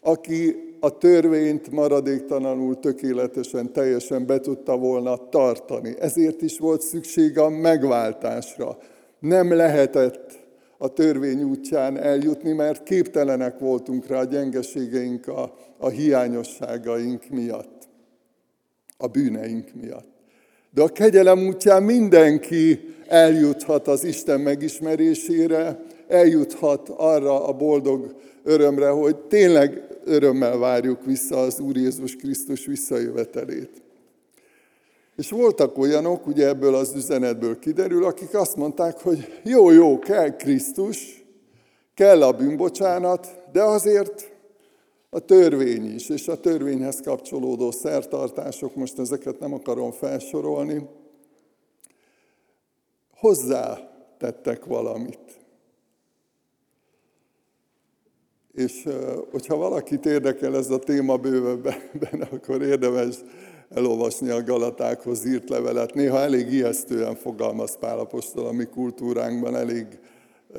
aki 0.00 0.56
a 0.80 0.98
törvényt 0.98 1.70
maradéktalanul, 1.70 2.78
tökéletesen, 2.78 3.72
teljesen 3.72 4.26
be 4.26 4.40
tudta 4.40 4.76
volna 4.76 5.28
tartani. 5.28 5.94
Ezért 5.98 6.42
is 6.42 6.58
volt 6.58 6.82
szükség 6.82 7.38
a 7.38 7.48
megváltásra. 7.48 8.78
Nem 9.18 9.52
lehetett 9.52 10.45
a 10.78 10.88
törvény 10.88 11.42
útján 11.42 11.98
eljutni, 11.98 12.52
mert 12.52 12.82
képtelenek 12.82 13.58
voltunk 13.58 14.06
rá 14.06 14.18
a 14.18 14.24
gyengeségeink, 14.24 15.28
a, 15.28 15.54
a 15.78 15.88
hiányosságaink 15.88 17.28
miatt, 17.30 17.88
a 18.96 19.06
bűneink 19.06 19.74
miatt. 19.74 20.14
De 20.70 20.82
a 20.82 20.88
kegyelem 20.88 21.46
útján 21.46 21.82
mindenki 21.82 22.94
eljuthat 23.06 23.88
az 23.88 24.04
Isten 24.04 24.40
megismerésére, 24.40 25.80
eljuthat 26.08 26.88
arra 26.88 27.46
a 27.46 27.52
boldog 27.52 28.14
örömre, 28.42 28.88
hogy 28.88 29.16
tényleg 29.16 29.82
örömmel 30.04 30.58
várjuk 30.58 31.04
vissza 31.04 31.36
az 31.36 31.60
Úr 31.60 31.76
Jézus 31.76 32.16
Krisztus 32.16 32.66
visszajövetelét. 32.66 33.85
És 35.16 35.30
voltak 35.30 35.78
olyanok, 35.78 36.26
ugye 36.26 36.46
ebből 36.46 36.74
az 36.74 36.94
üzenetből 36.94 37.58
kiderül, 37.58 38.04
akik 38.04 38.34
azt 38.34 38.56
mondták, 38.56 39.00
hogy 39.00 39.40
jó, 39.44 39.70
jó, 39.70 39.98
kell 39.98 40.36
Krisztus, 40.36 41.24
kell 41.94 42.22
a 42.22 42.32
bűnbocsánat, 42.32 43.40
de 43.52 43.62
azért 43.62 44.32
a 45.10 45.18
törvény 45.18 45.94
is, 45.94 46.08
és 46.08 46.28
a 46.28 46.40
törvényhez 46.40 47.00
kapcsolódó 47.00 47.70
szertartások, 47.70 48.74
most 48.74 48.98
ezeket 48.98 49.38
nem 49.38 49.52
akarom 49.52 49.90
felsorolni, 49.90 50.88
hozzá 53.14 53.90
tettek 54.18 54.64
valamit. 54.64 55.44
És 58.52 58.88
hogyha 59.30 59.56
valakit 59.56 60.06
érdekel 60.06 60.56
ez 60.56 60.70
a 60.70 60.78
téma 60.78 61.16
bővebben, 61.16 61.80
akkor 62.32 62.62
érdemes 62.62 63.16
elolvasni 63.74 64.28
a 64.28 64.42
Galatákhoz 64.42 65.26
írt 65.26 65.48
levelet. 65.48 65.94
Néha 65.94 66.18
elég 66.18 66.52
ijesztően 66.52 67.14
fogalmaz 67.14 67.76
Pálapostól 67.80 68.46
a 68.46 68.52
mi 68.52 68.64
kultúránkban, 68.64 69.56
elég 69.56 69.86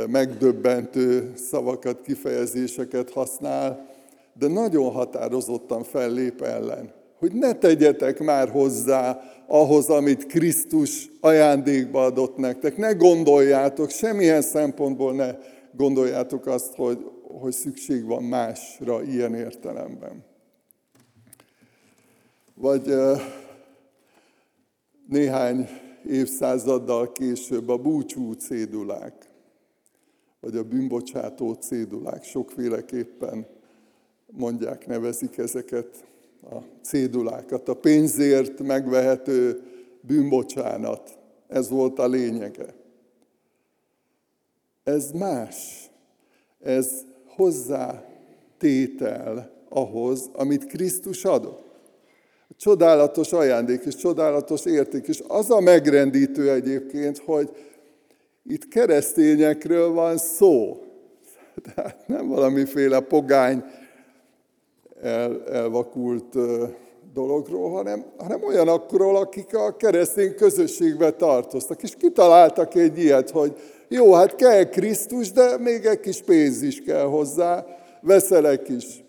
megdöbbentő 0.08 1.32
szavakat, 1.36 2.02
kifejezéseket 2.02 3.10
használ, 3.10 3.96
de 4.40 4.48
nagyon 4.48 4.92
határozottan 4.92 5.84
fellép 5.84 6.42
ellen, 6.42 6.94
hogy 7.20 7.34
ne 7.34 7.54
tegyetek 7.54 8.20
már 8.20 8.50
hozzá 8.50 9.22
ahhoz, 9.48 9.90
amit 9.90 10.26
Krisztus 10.26 11.10
ajándékba 11.22 12.04
adott 12.04 12.38
nektek. 12.38 12.78
Ne 12.78 12.92
gondoljátok, 12.92 13.90
semmilyen 13.90 14.42
szempontból 14.42 15.14
ne 15.14 15.36
gondoljátok 15.72 16.46
azt, 16.46 16.76
hogy, 16.76 17.06
hogy 17.40 17.54
szükség 17.54 18.06
van 18.06 18.24
másra 18.24 19.04
ilyen 19.04 19.36
értelemben. 19.36 20.27
Vagy 22.60 22.94
néhány 25.08 25.68
évszázaddal 26.06 27.12
később 27.12 27.70
a 27.70 27.78
búcsú 27.78 28.34
cédulák, 28.34 29.30
vagy 30.40 30.58
a 30.58 30.64
bűnbocsátó 30.64 31.54
cédulák, 31.54 32.24
sokféleképpen 32.24 33.48
mondják, 34.26 34.88
nevezik 34.88 35.38
ezeket 35.38 36.06
a 36.42 36.56
cédulákat. 36.82 37.70
A 37.70 37.76
pénzért 37.76 38.62
megvehető 38.62 39.62
bűnbocsánat, 40.02 41.18
ez 41.48 41.70
volt 41.70 42.00
a 42.00 42.08
lényege. 42.08 42.74
Ez 44.84 45.12
más, 45.12 45.90
ez 46.60 47.06
hozzá 47.26 48.04
tétel 48.58 49.52
ahhoz, 49.70 50.30
amit 50.34 50.66
Krisztus 50.66 51.26
adott. 51.26 51.67
Csodálatos 52.58 53.34
ajándék 53.34 53.84
és 53.86 53.96
csodálatos 53.96 54.66
érték. 54.66 55.08
És 55.08 55.24
az 55.28 55.52
a 55.52 55.60
megrendítő 55.60 56.52
egyébként, 56.52 57.18
hogy 57.18 57.50
itt 58.44 58.68
keresztényekről 58.68 59.90
van 59.90 60.18
szó. 60.18 60.82
Tehát 61.64 62.08
nem 62.08 62.28
valamiféle 62.28 63.00
pogány, 63.00 63.64
el, 65.02 65.44
elvakult 65.52 66.36
dologról, 67.14 67.70
hanem, 67.70 68.06
hanem 68.18 68.44
olyanokról, 68.44 69.16
akik 69.16 69.56
a 69.56 69.76
keresztény 69.76 70.36
közösségbe 70.36 71.12
tartoztak. 71.12 71.84
És 71.84 71.96
kitaláltak 71.96 72.76
egy 72.76 72.98
ilyet, 72.98 73.30
hogy 73.30 73.54
jó, 73.88 74.14
hát 74.14 74.36
kell 74.36 74.64
Krisztus, 74.64 75.32
de 75.32 75.58
még 75.58 75.86
egy 75.86 76.00
kis 76.00 76.22
pénz 76.22 76.62
is 76.62 76.82
kell 76.82 77.06
hozzá, 77.06 77.66
veszel 78.02 78.48
egy 78.48 78.62
kis 78.62 79.04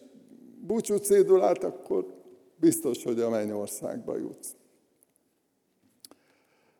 búcsúcédulát, 0.66 1.64
akkor 1.64 2.06
biztos, 2.60 3.04
hogy 3.04 3.20
a 3.20 3.30
mennyországba 3.30 4.16
jutsz. 4.16 4.54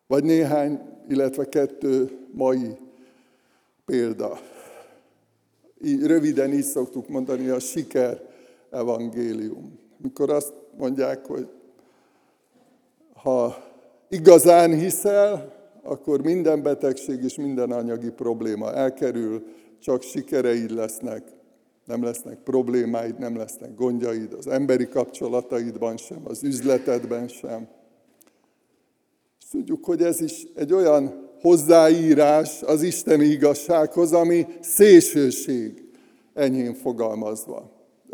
Vagy 0.07 0.23
néhány, 0.23 0.81
illetve 1.07 1.45
kettő 1.45 2.27
mai 2.31 2.77
példa. 3.85 4.39
Így, 5.81 6.05
röviden 6.05 6.53
így 6.53 6.63
szoktuk 6.63 7.07
mondani 7.07 7.47
a 7.47 7.59
siker 7.59 8.29
evangélium. 8.69 9.79
Mikor 9.97 10.29
azt 10.29 10.53
mondják, 10.77 11.25
hogy 11.25 11.49
ha 13.13 13.63
igazán 14.09 14.73
hiszel, 14.73 15.57
akkor 15.83 16.21
minden 16.21 16.61
betegség 16.61 17.23
és 17.23 17.35
minden 17.35 17.71
anyagi 17.71 18.09
probléma 18.09 18.73
elkerül, 18.73 19.45
csak 19.79 20.01
sikereid 20.01 20.71
lesznek, 20.71 21.38
nem 21.89 22.03
lesznek 22.03 22.37
problémáid, 22.43 23.17
nem 23.17 23.37
lesznek 23.37 23.75
gondjaid 23.75 24.33
az 24.33 24.47
emberi 24.47 24.87
kapcsolataidban 24.87 25.97
sem, 25.97 26.21
az 26.23 26.43
üzletedben 26.43 27.27
sem. 27.27 27.67
És 29.39 29.45
tudjuk, 29.51 29.85
hogy 29.85 30.01
ez 30.01 30.21
is 30.21 30.47
egy 30.55 30.73
olyan 30.73 31.29
hozzáírás 31.41 32.61
az 32.61 32.81
Isteni 32.81 33.25
igazsághoz, 33.25 34.13
ami 34.13 34.45
szélsőség, 34.61 35.83
enyhén 36.33 36.73
fogalmazva. 36.73 37.71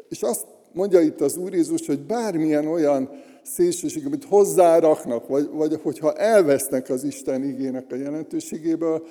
És 0.10 0.22
azt 0.22 0.46
mondja 0.74 1.02
itt 1.02 1.22
az 1.22 1.38
Úr 1.38 1.54
Jézus, 1.54 1.88
hogy 1.88 2.00
bármilyen 2.00 2.68
olyan 2.68 3.10
szélsőség, 3.44 4.06
amit 4.06 4.24
hozzáraknak, 4.24 5.28
vagy, 5.28 5.50
vagy 5.52 5.80
hogyha 5.84 6.14
elvesznek 6.14 6.90
az 6.90 7.04
Isten 7.04 7.44
igének 7.44 7.92
a 7.92 7.96
jelentőségéből, 7.96 9.08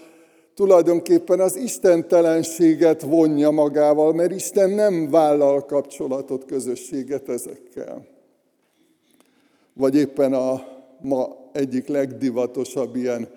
tulajdonképpen 0.54 1.40
az 1.40 1.56
istentelenséget 1.56 3.02
vonja 3.02 3.50
magával, 3.50 4.12
mert 4.12 4.32
Isten 4.32 4.70
nem 4.70 5.10
vállal 5.10 5.64
kapcsolatot, 5.64 6.44
közösséget 6.44 7.28
ezekkel. 7.28 8.06
Vagy 9.72 9.96
éppen 9.96 10.32
a 10.32 10.62
ma 11.00 11.36
egyik 11.52 11.88
legdivatosabb 11.88 12.96
ilyen 12.96 13.28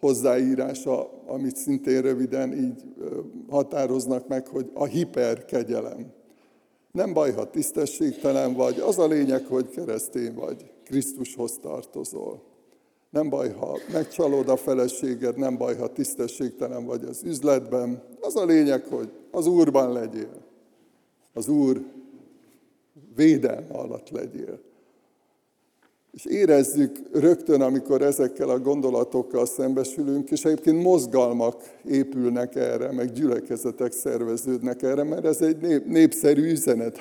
hozzáírása, 0.00 1.10
amit 1.26 1.56
szintén 1.56 2.02
röviden 2.02 2.52
így 2.52 2.82
határoznak 3.48 4.28
meg, 4.28 4.46
hogy 4.46 4.70
a 4.74 4.84
hiperkegyelem. 4.84 6.12
Nem 6.92 7.12
baj, 7.12 7.32
ha 7.32 7.50
tisztességtelen 7.50 8.54
vagy, 8.54 8.80
az 8.80 8.98
a 8.98 9.06
lényeg, 9.06 9.46
hogy 9.46 9.68
keresztény 9.68 10.34
vagy, 10.34 10.70
Krisztushoz 10.84 11.58
tartozol. 11.62 12.42
Nem 13.10 13.28
baj, 13.28 13.50
ha 13.52 13.78
megcsalod 13.92 14.48
a 14.48 14.56
feleséged, 14.56 15.36
nem 15.36 15.56
baj, 15.56 15.76
ha 15.76 15.92
tisztességtelen 15.92 16.84
vagy 16.84 17.04
az 17.04 17.22
üzletben. 17.24 18.02
Az 18.20 18.36
a 18.36 18.44
lényeg, 18.44 18.84
hogy 18.84 19.10
az 19.30 19.46
Úrban 19.46 19.92
legyél. 19.92 20.46
Az 21.32 21.48
Úr 21.48 21.84
védelme 23.16 23.74
alatt 23.74 24.10
legyél. 24.10 24.60
És 26.12 26.24
érezzük 26.24 26.98
rögtön, 27.12 27.60
amikor 27.60 28.02
ezekkel 28.02 28.48
a 28.48 28.58
gondolatokkal 28.58 29.46
szembesülünk, 29.46 30.30
és 30.30 30.44
egyébként 30.44 30.82
mozgalmak 30.82 31.62
épülnek 31.84 32.54
erre, 32.54 32.92
meg 32.92 33.12
gyülekezetek 33.12 33.92
szerveződnek 33.92 34.82
erre, 34.82 35.02
mert 35.02 35.24
ez 35.24 35.42
egy 35.42 35.56
nép, 35.56 35.86
népszerű 35.86 36.50
üzenet. 36.50 36.98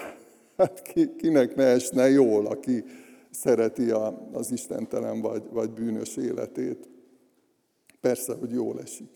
Hát 0.58 0.82
ki, 0.82 1.16
kinek 1.18 1.56
ne 1.56 1.64
esne 1.64 2.10
jól, 2.10 2.46
aki 2.46 2.84
szereti 3.32 3.92
az 4.32 4.52
istentelen 4.52 5.22
vagy, 5.22 5.44
vagy 5.52 5.70
bűnös 5.70 6.18
életét. 6.18 6.90
Persze, 8.02 8.34
hogy 8.34 8.52
jól 8.52 8.82
esik. 8.82 9.10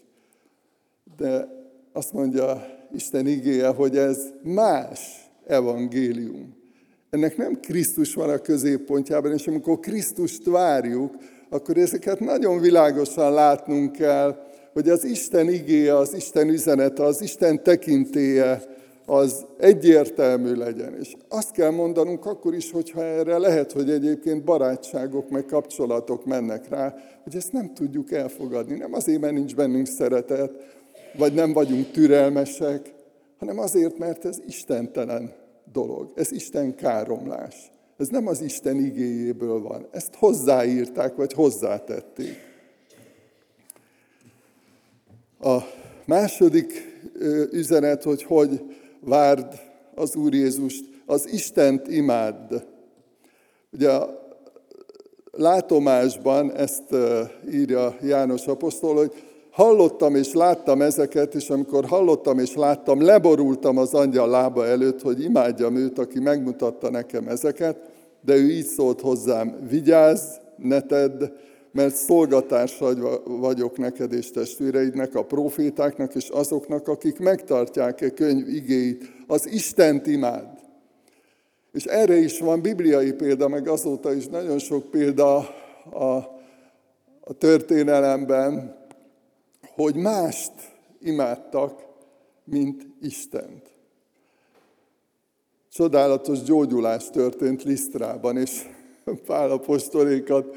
De 1.17 1.47
azt 1.93 2.13
mondja 2.13 2.65
Isten 2.93 3.27
igéje, 3.27 3.67
hogy 3.67 3.97
ez 3.97 4.33
más 4.43 5.31
evangélium. 5.45 6.55
Ennek 7.09 7.37
nem 7.37 7.59
Krisztus 7.59 8.13
van 8.13 8.29
a 8.29 8.37
középpontjában, 8.37 9.31
és 9.31 9.47
amikor 9.47 9.79
Krisztust 9.79 10.45
várjuk, 10.45 11.15
akkor 11.49 11.77
ezeket 11.77 12.19
nagyon 12.19 12.59
világosan 12.59 13.33
látnunk 13.33 13.91
kell, 13.91 14.45
hogy 14.73 14.89
az 14.89 15.03
Isten 15.03 15.49
igéje, 15.49 15.95
az 15.95 16.13
Isten 16.13 16.49
üzenete, 16.49 17.03
az 17.03 17.21
Isten 17.21 17.63
tekintéje 17.63 18.63
az 19.05 19.45
egyértelmű 19.57 20.53
legyen. 20.53 20.97
És 20.99 21.15
azt 21.29 21.51
kell 21.51 21.69
mondanunk 21.69 22.25
akkor 22.25 22.53
is, 22.53 22.71
hogyha 22.71 23.03
erre 23.03 23.37
lehet, 23.37 23.71
hogy 23.71 23.89
egyébként 23.89 24.43
barátságok 24.43 25.29
meg 25.29 25.45
kapcsolatok 25.45 26.25
mennek 26.25 26.69
rá, 26.69 26.95
hogy 27.23 27.35
ezt 27.35 27.51
nem 27.51 27.73
tudjuk 27.73 28.11
elfogadni. 28.11 28.77
Nem 28.77 28.93
azért, 28.93 29.21
mert 29.21 29.33
nincs 29.33 29.55
bennünk 29.55 29.87
szeretet, 29.87 30.51
vagy 31.17 31.33
nem 31.33 31.53
vagyunk 31.53 31.91
türelmesek, 31.91 32.93
hanem 33.37 33.59
azért, 33.59 33.97
mert 33.97 34.25
ez 34.25 34.39
istentelen 34.47 35.33
dolog. 35.71 36.11
Ez 36.15 36.31
Isten 36.31 36.75
káromlás. 36.75 37.71
Ez 37.97 38.07
nem 38.07 38.27
az 38.27 38.41
Isten 38.41 38.75
igéjéből 38.75 39.61
van. 39.61 39.87
Ezt 39.91 40.15
hozzáírták, 40.15 41.15
vagy 41.15 41.33
hozzátették. 41.33 42.35
A 45.39 45.57
második 46.05 46.73
üzenet, 47.51 48.03
hogy 48.03 48.23
hogy 48.23 48.61
várd 49.01 49.59
az 49.95 50.15
Úr 50.15 50.33
Jézust, 50.33 50.85
az 51.05 51.27
Istent 51.31 51.87
imádd. 51.87 52.53
Ugye 53.71 53.89
a 53.91 54.21
látomásban 55.31 56.55
ezt 56.55 56.95
írja 57.51 57.95
János 58.01 58.47
apostol, 58.47 58.95
hogy 58.95 59.13
hallottam 59.51 60.15
és 60.15 60.33
láttam 60.33 60.81
ezeket, 60.81 61.35
és 61.35 61.49
amikor 61.49 61.85
hallottam 61.85 62.39
és 62.39 62.55
láttam, 62.55 63.01
leborultam 63.01 63.77
az 63.77 63.93
angyal 63.93 64.29
lába 64.29 64.65
előtt, 64.65 65.01
hogy 65.01 65.23
imádjam 65.23 65.75
őt, 65.75 65.99
aki 65.99 66.19
megmutatta 66.19 66.89
nekem 66.89 67.27
ezeket, 67.27 67.77
de 68.25 68.35
ő 68.35 68.49
így 68.49 68.65
szólt 68.65 69.01
hozzám, 69.01 69.67
vigyázz, 69.69 70.23
ne 70.57 70.81
tedd, 70.81 71.23
mert 71.71 71.95
szolgatársa 71.95 72.93
vagyok 73.25 73.77
neked 73.77 74.13
és 74.13 74.31
testvéreidnek, 74.31 75.15
a 75.15 75.25
profétáknak 75.25 76.15
és 76.15 76.29
azoknak, 76.29 76.87
akik 76.87 77.19
megtartják-e 77.19 78.09
könyv 78.09 78.47
igéit, 78.47 79.11
az 79.27 79.47
Istent 79.47 80.07
imád. 80.07 80.59
És 81.71 81.85
erre 81.85 82.15
is 82.15 82.39
van 82.39 82.61
bibliai 82.61 83.13
példa, 83.13 83.47
meg 83.47 83.67
azóta 83.67 84.13
is 84.13 84.27
nagyon 84.27 84.59
sok 84.59 84.89
példa 84.89 85.37
a, 85.89 86.15
a 87.21 87.33
történelemben, 87.37 88.79
hogy 89.75 89.95
mást 89.95 90.51
imádtak, 90.99 91.85
mint 92.43 92.87
Istent. 93.01 93.69
Csodálatos 95.71 96.41
gyógyulás 96.41 97.09
történt 97.09 97.63
Lisztrában, 97.63 98.37
és 98.37 98.61
Pálapostolékat 99.25 100.55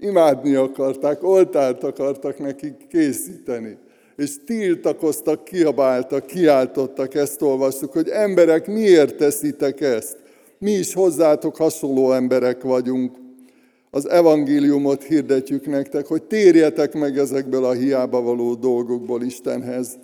imádni 0.00 0.54
akarták, 0.54 1.22
oltárt 1.22 1.84
akartak 1.84 2.38
nekik 2.38 2.86
készíteni. 2.88 3.78
És 4.16 4.34
tiltakoztak, 4.46 5.44
kiabáltak, 5.44 6.26
kiáltottak, 6.26 7.14
ezt 7.14 7.42
olvastuk, 7.42 7.92
hogy 7.92 8.08
emberek, 8.08 8.66
miért 8.66 9.16
teszitek 9.16 9.80
ezt? 9.80 10.16
Mi 10.58 10.70
is 10.70 10.94
hozzátok 10.94 11.56
hasonló 11.56 12.12
emberek 12.12 12.62
vagyunk. 12.62 13.16
Az 13.90 14.08
evangéliumot 14.08 15.02
hirdetjük 15.02 15.66
nektek, 15.66 16.06
hogy 16.06 16.22
térjetek 16.22 16.94
meg 16.94 17.18
ezekből 17.18 17.64
a 17.64 17.72
hiába 17.72 18.20
való 18.20 18.54
dolgokból 18.54 19.22
Istenhez, 19.22 19.98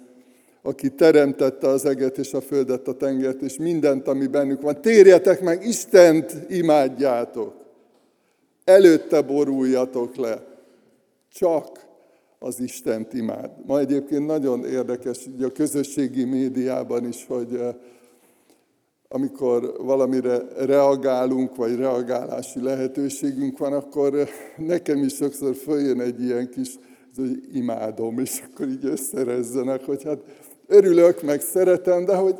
aki 0.63 0.89
teremtette 0.89 1.69
az 1.69 1.87
eget 1.87 2.19
és 2.19 2.33
a 2.33 2.41
földet, 2.41 2.89
a 2.89 2.93
tengert, 2.93 3.43
és 3.43 3.57
mindent, 3.57 4.09
ami 4.09 4.27
bennük 4.27 4.63
van. 4.63 4.81
Térjetek 4.81 5.41
meg, 5.41 5.67
Istent 5.67 6.37
imádjátok 6.49 7.62
előtte 8.65 9.23
boruljatok 9.23 10.17
le. 10.17 10.47
Csak 11.33 11.91
az 12.39 12.61
Istent 12.61 13.13
imád. 13.13 13.51
Ma 13.67 13.79
egyébként 13.79 14.27
nagyon 14.27 14.65
érdekes, 14.65 15.27
ugye 15.35 15.47
a 15.47 15.53
közösségi 15.53 16.25
médiában 16.25 17.07
is, 17.07 17.27
hogy 17.27 17.55
eh, 17.55 17.75
amikor 19.09 19.77
valamire 19.81 20.43
reagálunk, 20.67 21.57
vagy 21.57 21.77
reagálási 21.77 22.63
lehetőségünk 22.63 23.59
van, 23.59 23.73
akkor 23.73 24.15
eh, 24.15 24.29
nekem 24.57 25.03
is 25.03 25.15
sokszor 25.15 25.55
följön 25.55 26.01
egy 26.01 26.23
ilyen 26.23 26.51
kis, 26.51 26.79
hogy 27.17 27.41
imádom, 27.53 28.19
és 28.19 28.43
akkor 28.51 28.69
így 28.69 28.85
összerezzenek, 28.85 29.85
hogy 29.85 30.03
hát 30.03 30.19
örülök, 30.67 31.23
meg 31.23 31.41
szeretem, 31.41 32.05
de 32.05 32.17
hogy 32.17 32.37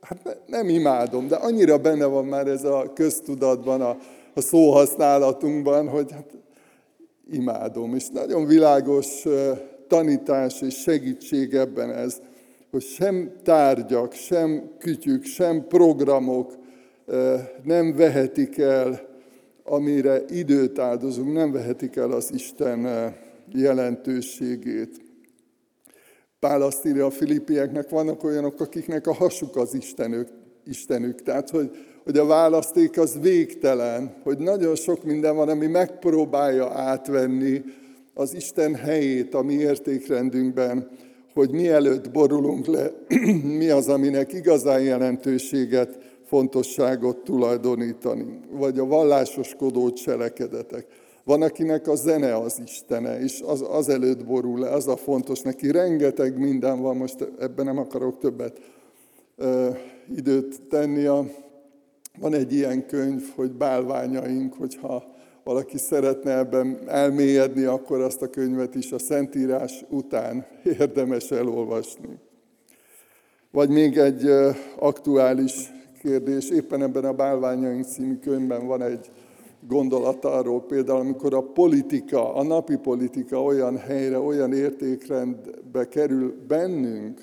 hát 0.00 0.38
nem 0.46 0.68
imádom, 0.68 1.28
de 1.28 1.36
annyira 1.36 1.78
benne 1.78 2.04
van 2.04 2.24
már 2.24 2.46
ez 2.46 2.64
a 2.64 2.92
köztudatban, 2.94 3.80
a, 3.80 3.96
a 4.36 4.40
szóhasználatunkban, 4.40 5.88
hogy 5.88 6.12
hát 6.12 6.30
imádom. 7.30 7.94
És 7.94 8.08
nagyon 8.08 8.46
világos 8.46 9.24
tanítás 9.88 10.60
és 10.60 10.74
segítség 10.74 11.54
ebben 11.54 11.90
ez, 11.90 12.20
hogy 12.70 12.82
sem 12.82 13.32
tárgyak, 13.42 14.12
sem 14.12 14.70
kütyük, 14.78 15.24
sem 15.24 15.66
programok 15.66 16.52
nem 17.62 17.94
vehetik 17.94 18.58
el, 18.58 19.00
amire 19.64 20.24
időt 20.28 20.78
áldozunk, 20.78 21.32
nem 21.32 21.52
vehetik 21.52 21.96
el 21.96 22.12
az 22.12 22.32
Isten 22.34 23.14
jelentőségét. 23.52 25.00
Pál 26.38 26.62
azt 26.62 26.86
írja 26.86 27.06
a 27.06 27.10
filipieknek, 27.10 27.88
vannak 27.88 28.24
olyanok, 28.24 28.60
akiknek 28.60 29.06
a 29.06 29.14
hasuk 29.14 29.56
az 29.56 29.74
Istenük, 29.74 30.28
Istenük. 30.64 31.22
Tehát, 31.22 31.50
hogy 31.50 31.70
hogy 32.06 32.18
a 32.18 32.26
választék 32.26 32.98
az 32.98 33.18
végtelen, 33.20 34.14
hogy 34.22 34.38
nagyon 34.38 34.74
sok 34.74 35.04
minden 35.04 35.36
van, 35.36 35.48
ami 35.48 35.66
megpróbálja 35.66 36.70
átvenni 36.70 37.62
az 38.14 38.34
Isten 38.34 38.74
helyét 38.74 39.34
a 39.34 39.42
mi 39.42 39.52
értékrendünkben, 39.52 40.88
hogy 41.34 41.50
mielőtt 41.50 42.10
borulunk 42.10 42.66
le, 42.66 42.92
mi 43.60 43.68
az, 43.68 43.88
aminek 43.88 44.32
igazán 44.32 44.80
jelentőséget, 44.80 45.98
fontosságot 46.26 47.16
tulajdonítani, 47.16 48.40
vagy 48.50 48.78
a 48.78 48.86
vallásoskodó 48.86 49.90
cselekedetek. 49.90 50.86
Van, 51.24 51.42
akinek 51.42 51.88
a 51.88 51.94
zene 51.94 52.36
az 52.36 52.60
Istene, 52.64 53.20
és 53.20 53.42
az, 53.46 53.64
az 53.70 53.88
előtt 53.88 54.24
borul 54.24 54.58
le, 54.58 54.70
az 54.70 54.88
a 54.88 54.96
fontos 54.96 55.40
neki. 55.40 55.70
Rengeteg 55.70 56.38
minden 56.38 56.80
van, 56.80 56.96
most 56.96 57.28
ebben 57.38 57.64
nem 57.64 57.78
akarok 57.78 58.18
többet 58.18 58.60
ö, 59.36 59.68
időt 60.16 60.60
tenni 60.68 61.04
a 61.04 61.24
van 62.20 62.34
egy 62.34 62.52
ilyen 62.52 62.86
könyv, 62.86 63.22
hogy 63.34 63.52
bálványaink, 63.52 64.54
hogyha 64.54 65.04
valaki 65.44 65.78
szeretne 65.78 66.38
ebben 66.38 66.78
elmélyedni, 66.86 67.64
akkor 67.64 68.00
azt 68.00 68.22
a 68.22 68.30
könyvet 68.30 68.74
is 68.74 68.92
a 68.92 68.98
Szentírás 68.98 69.84
után 69.88 70.46
érdemes 70.78 71.30
elolvasni. 71.30 72.18
Vagy 73.50 73.68
még 73.68 73.96
egy 73.96 74.30
aktuális 74.78 75.72
kérdés, 76.02 76.50
éppen 76.50 76.82
ebben 76.82 77.04
a 77.04 77.12
Bálványaink 77.12 77.84
című 77.84 78.16
könyvben 78.18 78.66
van 78.66 78.82
egy 78.82 79.10
gondolat 79.66 80.24
arról 80.24 80.62
például, 80.62 81.00
amikor 81.00 81.34
a 81.34 81.42
politika, 81.42 82.34
a 82.34 82.42
napi 82.42 82.76
politika 82.76 83.42
olyan 83.42 83.76
helyre, 83.76 84.18
olyan 84.18 84.52
értékrendbe 84.52 85.88
kerül 85.88 86.34
bennünk, 86.48 87.20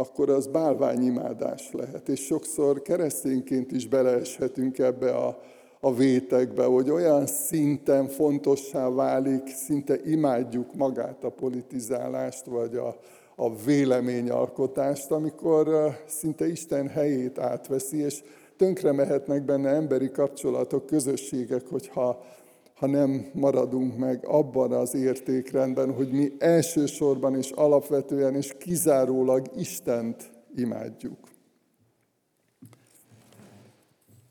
akkor 0.00 0.30
az 0.30 0.46
bálványimádás 0.46 1.72
lehet. 1.72 2.08
És 2.08 2.20
sokszor 2.20 2.82
keresztényként 2.82 3.72
is 3.72 3.88
beleeshetünk 3.88 4.78
ebbe 4.78 5.10
a, 5.10 5.38
a 5.80 5.94
vétekbe, 5.94 6.64
hogy 6.64 6.90
olyan 6.90 7.26
szinten 7.26 8.08
fontossá 8.08 8.88
válik, 8.88 9.46
szinte 9.46 9.98
imádjuk 10.04 10.74
magát 10.74 11.24
a 11.24 11.30
politizálást, 11.30 12.44
vagy 12.44 12.76
a, 12.76 12.96
a 13.36 13.56
véleményalkotást, 13.56 15.10
amikor 15.10 15.96
szinte 16.06 16.48
Isten 16.48 16.88
helyét 16.88 17.38
átveszi, 17.38 17.96
és 17.96 18.22
tönkre 18.56 18.92
mehetnek 18.92 19.44
benne 19.44 19.68
emberi 19.68 20.10
kapcsolatok, 20.10 20.86
közösségek, 20.86 21.66
hogyha 21.68 22.22
ha 22.80 22.86
nem 22.86 23.30
maradunk 23.32 23.96
meg 23.96 24.26
abban 24.26 24.72
az 24.72 24.94
értékrendben, 24.94 25.94
hogy 25.94 26.10
mi 26.10 26.32
elsősorban 26.38 27.36
és 27.36 27.50
alapvetően 27.50 28.34
és 28.34 28.54
kizárólag 28.58 29.46
Istent 29.56 30.30
imádjuk. 30.56 31.18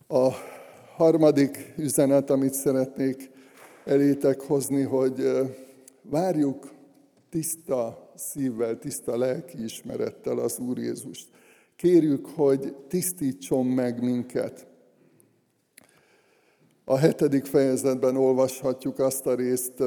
A 0.07 0.29
harmadik 0.95 1.73
üzenet, 1.77 2.29
amit 2.29 2.53
szeretnék 2.53 3.31
elétek 3.85 4.41
hozni, 4.41 4.81
hogy 4.81 5.23
várjuk 6.01 6.71
tiszta 7.29 8.12
szívvel, 8.15 8.77
tiszta 8.77 9.17
lelkiismerettel 9.17 10.39
az 10.39 10.59
Úr 10.59 10.77
Jézust. 10.77 11.29
Kérjük, 11.75 12.25
hogy 12.25 12.75
tisztítson 12.88 13.65
meg 13.65 14.03
minket 14.03 14.68
A 16.89 16.97
hetedik 16.97 17.45
fejezetben 17.45 18.15
olvashatjuk 18.15 18.99
azt 18.99 19.25
a 19.25 19.36
részt, 19.36 19.84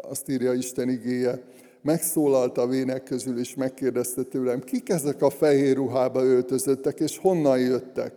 azt 0.00 0.28
írja 0.28 0.52
Isten 0.52 0.88
igéje, 0.88 1.42
megszólalt 1.82 2.58
a 2.58 2.66
vének 2.66 3.02
közül, 3.02 3.38
és 3.38 3.54
megkérdezte 3.54 4.22
tőlem, 4.22 4.60
kik 4.60 4.88
ezek 4.88 5.22
a 5.22 5.30
fehér 5.30 5.76
ruhába 5.76 6.24
öltözöttek, 6.24 7.00
és 7.00 7.18
honnan 7.18 7.58
jöttek? 7.58 8.12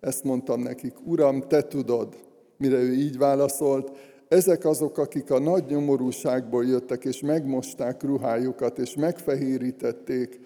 Ezt 0.00 0.24
mondtam 0.24 0.60
nekik, 0.60 0.94
Uram, 1.04 1.40
te 1.40 1.62
tudod. 1.62 2.16
Mire 2.56 2.76
ő 2.76 2.92
így 2.92 3.18
válaszolt, 3.18 3.90
ezek 4.28 4.64
azok, 4.64 4.98
akik 4.98 5.30
a 5.30 5.38
nagy 5.38 5.64
nyomorúságból 5.68 6.64
jöttek, 6.64 7.04
és 7.04 7.20
megmosták 7.20 8.02
ruhájukat, 8.02 8.78
és 8.78 8.94
megfehérítették 8.94 10.40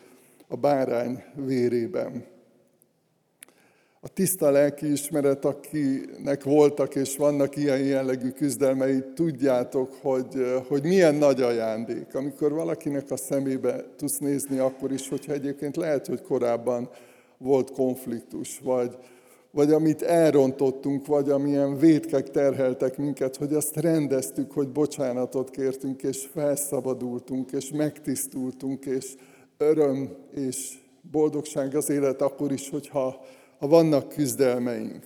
a 0.49 0.57
bárány 0.57 1.23
vérében. 1.35 2.34
A 4.05 4.09
tiszta 4.09 4.51
lelkiismeret, 4.51 5.45
akinek 5.45 6.45
voltak 6.45 6.95
és 6.95 7.17
vannak 7.17 7.57
ilyen 7.57 7.79
jellegű 7.79 8.31
küzdelmei, 8.31 9.03
tudjátok, 9.15 9.93
hogy, 10.01 10.63
hogy 10.69 10.83
milyen 10.83 11.15
nagy 11.15 11.43
ajándék. 11.43 12.15
Amikor 12.15 12.53
valakinek 12.53 13.11
a 13.11 13.17
szemébe 13.17 13.85
tudsz 13.97 14.19
nézni, 14.19 14.59
akkor 14.59 14.93
is, 14.93 15.09
hogyha 15.09 15.33
egyébként 15.33 15.77
lehet, 15.77 16.07
hogy 16.07 16.23
korábban 16.23 16.89
volt 17.39 17.71
konfliktus, 17.71 18.59
vagy, 18.59 18.97
vagy 19.51 19.73
amit 19.73 20.03
elrontottunk, 20.03 21.07
vagy 21.07 21.31
amilyen 21.31 21.79
vétkek 21.79 22.31
terheltek 22.31 22.97
minket, 22.97 23.37
hogy 23.37 23.55
azt 23.55 23.77
rendeztük, 23.77 24.53
hogy 24.53 24.69
bocsánatot 24.69 25.51
kértünk, 25.51 26.03
és 26.03 26.29
felszabadultunk, 26.33 27.53
és 27.53 27.71
megtisztultunk, 27.71 28.85
és 28.85 29.15
öröm 29.57 30.17
és 30.35 30.79
boldogság 31.11 31.75
az 31.75 31.91
élet 31.91 32.23
akkor 32.23 32.53
is, 32.53 32.71
hogyha 32.71 33.25
ha 33.65 33.71
vannak 33.71 34.09
küzdelmeink. 34.09 35.05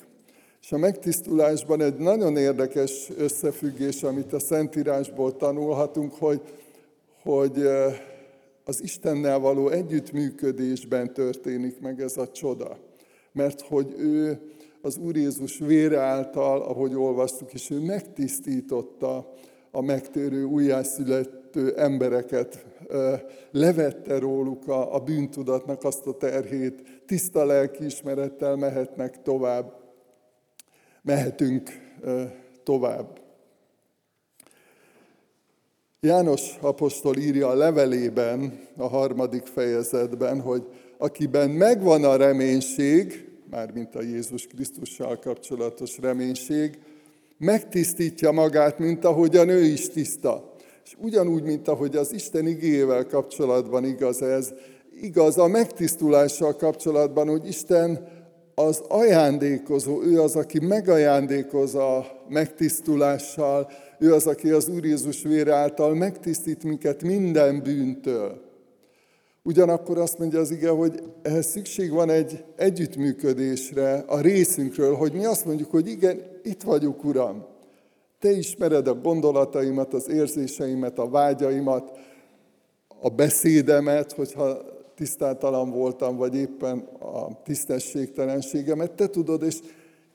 És 0.62 0.72
a 0.72 0.78
megtisztulásban 0.78 1.80
egy 1.80 1.96
nagyon 1.96 2.36
érdekes 2.36 3.10
összefüggés, 3.16 4.02
amit 4.02 4.32
a 4.32 4.38
Szentírásból 4.38 5.36
tanulhatunk, 5.36 6.12
hogy, 6.14 6.40
hogy 7.22 7.62
az 8.64 8.82
Istennel 8.82 9.38
való 9.38 9.68
együttműködésben 9.68 11.12
történik 11.12 11.80
meg 11.80 12.00
ez 12.00 12.16
a 12.16 12.30
csoda 12.30 12.78
mert 13.32 13.60
hogy 13.60 13.94
ő 13.98 14.40
az 14.82 14.96
Úr 14.96 15.16
Jézus 15.16 15.58
vére 15.58 15.98
által, 15.98 16.62
ahogy 16.62 16.94
olvastuk 16.94 17.52
is, 17.54 17.70
ő 17.70 17.80
megtisztította 17.80 19.32
a 19.70 19.82
megtérő, 19.82 20.44
újjászülető 20.44 21.74
embereket, 21.76 22.66
levette 23.50 24.18
róluk 24.18 24.68
a, 24.68 24.94
a 24.94 24.98
bűntudatnak 24.98 25.84
azt 25.84 26.06
a 26.06 26.16
terhét, 26.16 27.02
tiszta 27.06 27.44
lelkiismerettel 27.44 28.56
mehetnek 28.56 29.22
tovább, 29.22 29.72
mehetünk 31.02 31.70
tovább. 32.62 33.20
János 36.00 36.56
apostol 36.60 37.16
írja 37.16 37.48
a 37.48 37.54
levelében, 37.54 38.60
a 38.76 38.86
harmadik 38.86 39.46
fejezetben, 39.46 40.40
hogy 40.40 40.66
akiben 40.98 41.50
megvan 41.50 42.04
a 42.04 42.16
reménység, 42.16 43.28
mármint 43.50 43.94
a 43.94 44.02
Jézus 44.02 44.46
Krisztussal 44.46 45.18
kapcsolatos 45.18 45.98
reménység, 45.98 46.78
megtisztítja 47.38 48.30
magát, 48.30 48.78
mint 48.78 49.04
ahogyan 49.04 49.48
ő 49.48 49.62
is 49.62 49.88
tiszta. 49.88 50.56
És 50.88 50.96
ugyanúgy, 51.00 51.42
mint 51.42 51.68
ahogy 51.68 51.96
az 51.96 52.12
Isten 52.12 52.46
igével 52.46 53.06
kapcsolatban 53.06 53.84
igaz 53.84 54.22
ez, 54.22 54.52
igaz 55.00 55.38
a 55.38 55.46
megtisztulással 55.46 56.56
kapcsolatban, 56.56 57.28
hogy 57.28 57.46
Isten 57.46 58.08
az 58.54 58.82
ajándékozó, 58.88 60.02
ő 60.02 60.20
az, 60.20 60.36
aki 60.36 60.58
megajándékoz 60.58 61.74
a 61.74 62.06
megtisztulással, 62.28 63.70
ő 63.98 64.14
az, 64.14 64.26
aki 64.26 64.50
az 64.50 64.68
Úr 64.68 64.84
Jézus 64.84 65.22
vére 65.22 65.54
által 65.54 65.94
megtisztít 65.94 66.64
minket 66.64 67.02
minden 67.02 67.62
bűntől. 67.62 68.40
Ugyanakkor 69.42 69.98
azt 69.98 70.18
mondja 70.18 70.40
az 70.40 70.50
ige, 70.50 70.68
hogy 70.68 71.02
ehhez 71.22 71.46
szükség 71.46 71.90
van 71.90 72.10
egy 72.10 72.44
együttműködésre 72.56 74.04
a 74.06 74.20
részünkről, 74.20 74.94
hogy 74.94 75.12
mi 75.12 75.24
azt 75.24 75.44
mondjuk, 75.44 75.70
hogy 75.70 75.88
igen, 75.88 76.22
itt 76.42 76.62
vagyok, 76.62 77.04
Uram. 77.04 77.56
Te 78.20 78.30
ismered 78.30 78.88
a 78.88 78.94
gondolataimat, 78.94 79.94
az 79.94 80.08
érzéseimet, 80.08 80.98
a 80.98 81.08
vágyaimat, 81.08 81.98
a 83.00 83.08
beszédemet, 83.08 84.12
hogyha 84.12 84.58
tisztátalan 84.94 85.70
voltam, 85.70 86.16
vagy 86.16 86.34
éppen 86.34 86.78
a 87.00 87.42
tisztességtelenségemet. 87.42 88.92
Te 88.92 89.06
tudod, 89.06 89.42
és 89.42 89.58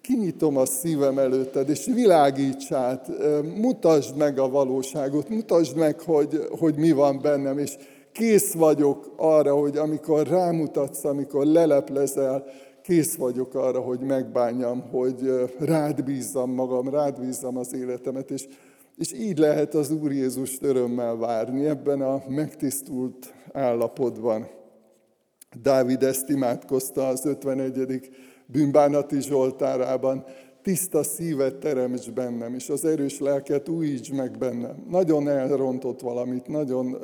kinyitom 0.01 0.57
a 0.57 0.65
szívem 0.65 1.17
előtted, 1.17 1.69
és 1.69 1.85
világíts 1.85 2.71
át, 2.71 3.07
mutasd 3.55 4.17
meg 4.17 4.39
a 4.39 4.49
valóságot, 4.49 5.29
mutasd 5.29 5.77
meg, 5.77 5.99
hogy, 5.99 6.47
hogy 6.59 6.75
mi 6.75 6.91
van 6.91 7.19
bennem, 7.21 7.57
és 7.57 7.77
kész 8.11 8.53
vagyok 8.53 9.13
arra, 9.17 9.55
hogy 9.55 9.77
amikor 9.77 10.27
rámutatsz, 10.27 11.03
amikor 11.03 11.45
leleplezel, 11.45 12.45
kész 12.83 13.15
vagyok 13.15 13.55
arra, 13.55 13.79
hogy 13.79 13.99
megbánjam, 13.99 14.81
hogy 14.89 15.31
rád 15.59 16.03
bízzam 16.03 16.51
magam, 16.51 16.89
rád 16.89 17.19
bízzam 17.19 17.57
az 17.57 17.73
életemet, 17.73 18.31
és, 18.31 18.47
és 18.97 19.13
így 19.13 19.37
lehet 19.37 19.73
az 19.73 19.91
Úr 19.91 20.11
Jézust 20.11 20.63
örömmel 20.63 21.15
várni 21.15 21.65
ebben 21.65 22.01
a 22.01 22.23
megtisztult 22.27 23.33
állapotban. 23.51 24.47
Dávid 25.61 26.03
ezt 26.03 26.29
imádkozta 26.29 27.07
az 27.07 27.25
51. 27.25 28.09
bűnbánati 28.45 29.21
Zsoltárában, 29.21 30.23
tiszta 30.61 31.03
szívet 31.03 31.55
teremts 31.55 32.11
bennem, 32.11 32.53
és 32.53 32.69
az 32.69 32.85
erős 32.85 33.19
lelket 33.19 33.69
újíts 33.69 34.11
meg 34.11 34.37
bennem. 34.37 34.85
Nagyon 34.89 35.27
elrontott 35.29 36.01
valamit, 36.01 36.47
nagyon 36.47 36.97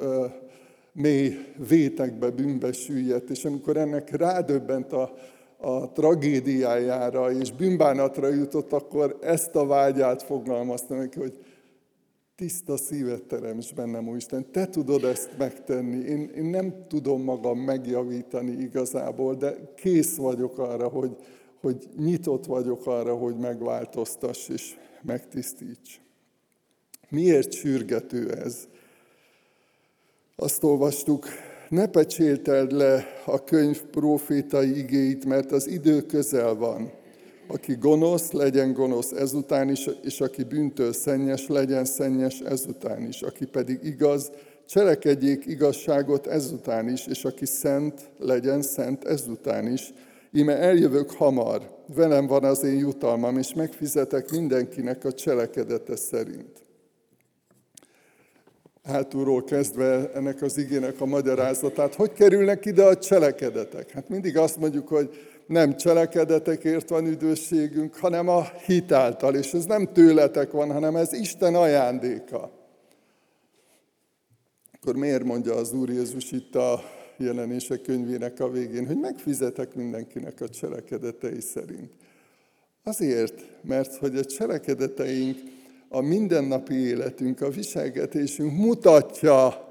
mély 0.94 1.34
vétekbe, 1.68 2.30
bűnbe 2.30 2.72
süllyedt, 2.72 3.30
és 3.30 3.46
amikor 3.46 3.78
ennek 3.78 4.16
rádöbbent 4.16 4.94
a, 4.94 5.14
a 5.62 5.92
tragédiájára 5.92 7.32
és 7.32 7.52
bűnbánatra 7.52 8.28
jutott, 8.28 8.74
akkor 8.74 9.18
ezt 9.22 9.56
a 9.56 9.66
vágyát 9.66 10.24
fogalmazta 10.24 10.96
neki, 10.96 11.20
hogy 11.20 11.40
tiszta 12.36 12.78
szívet 12.78 13.24
teremts 13.24 13.74
bennem, 13.74 14.16
Isten, 14.16 14.52
te 14.52 14.68
tudod 14.68 15.04
ezt 15.04 15.38
megtenni. 15.38 15.98
Én, 15.98 16.32
én 16.36 16.44
nem 16.46 16.86
tudom 16.88 17.24
magam 17.24 17.60
megjavítani 17.60 18.52
igazából, 18.52 19.36
de 19.36 19.74
kész 19.76 20.16
vagyok 20.16 20.58
arra, 20.58 20.88
hogy, 20.88 21.16
hogy 21.62 21.90
nyitott 21.98 22.46
vagyok 22.46 22.88
arra, 22.88 23.16
hogy 23.16 23.38
megváltoztass 23.38 24.50
és 24.50 24.76
megtisztíts. 25.02 26.02
Miért 27.10 27.52
sürgető 27.52 28.32
ez? 28.32 28.68
Azt 30.36 30.64
olvastuk, 30.64 31.26
ne 31.70 31.88
pecsélteld 31.88 32.72
le 32.72 33.06
a 33.26 33.44
könyv 33.44 33.82
profétai 33.82 34.78
igéit, 34.78 35.26
mert 35.26 35.52
az 35.52 35.68
idő 35.68 36.02
közel 36.02 36.56
van. 36.56 36.92
Aki 37.48 37.76
gonosz, 37.76 38.32
legyen 38.32 38.74
gonosz 38.74 39.12
ezután 39.12 39.70
is, 39.70 39.90
és 40.04 40.22
aki 40.22 40.44
bűntől 40.44 40.94
szennyes, 40.94 41.48
legyen 41.48 41.86
szennyes 41.86 42.40
ezután 42.40 43.08
is. 43.08 43.22
Aki 43.22 43.46
pedig 43.46 43.80
igaz, 43.84 44.32
cselekedjék 44.66 45.46
igazságot 45.46 46.28
ezután 46.28 46.90
is, 46.90 47.08
és 47.08 47.26
aki 47.26 47.46
szent, 47.46 48.10
legyen 48.18 48.62
szent 48.62 49.04
ezután 49.04 49.72
is. 49.72 49.94
Íme 50.32 50.58
eljövök 50.58 51.12
hamar, 51.12 51.70
velem 51.96 52.28
van 52.28 52.44
az 52.44 52.64
én 52.64 52.78
jutalmam, 52.78 53.38
és 53.38 53.54
megfizetek 53.54 54.32
mindenkinek 54.32 55.06
a 55.06 55.12
cselekedete 55.12 55.96
szerint 55.96 56.69
hátulról 58.84 59.44
kezdve 59.44 60.12
ennek 60.14 60.42
az 60.42 60.58
igének 60.58 61.02
a 61.02 61.06
magyarázatát. 61.06 61.96
Hogy 61.96 62.14
kerülnek 62.14 62.66
ide 62.66 62.84
a 62.84 62.98
cselekedetek? 62.98 63.92
Hát 63.92 64.10
mindig 64.10 64.38
azt 64.38 64.58
mondjuk, 64.58 64.88
hogy 64.88 65.10
nem 65.48 65.76
cselekedetekért 65.76 66.90
van 66.90 67.08
üdvösségünk, 67.08 67.96
hanem 67.96 68.28
a 68.28 68.44
hit 68.66 68.92
által, 68.92 69.36
és 69.36 69.54
ez 69.54 69.66
nem 69.66 69.94
tőletek 69.94 70.52
van, 70.52 70.72
hanem 70.72 70.96
ez 70.96 71.14
Isten 71.14 71.56
ajándéka. 71.56 72.52
Akkor 74.74 74.96
miért 74.96 75.24
mondja 75.24 75.56
az 75.56 75.74
Úr 75.74 75.90
Jézus 75.90 76.32
itt 76.32 76.56
a 76.56 76.82
jelenések 77.18 77.82
könyvének 77.82 78.40
a 78.40 78.50
végén, 78.50 78.88
hogy 78.88 79.00
megfizetek 79.00 79.76
mindenkinek 79.76 80.42
a 80.42 80.50
cselekedetei 80.50 81.42
szerint? 81.42 81.92
Azért, 82.84 83.46
mert 83.62 83.96
hogy 83.96 84.18
a 84.18 84.26
cselekedeteink 84.26 85.38
a 85.90 86.02
mindennapi 86.02 86.74
életünk, 86.74 87.42
a 87.42 87.50
viselgetésünk 87.50 88.58
mutatja, 88.58 89.68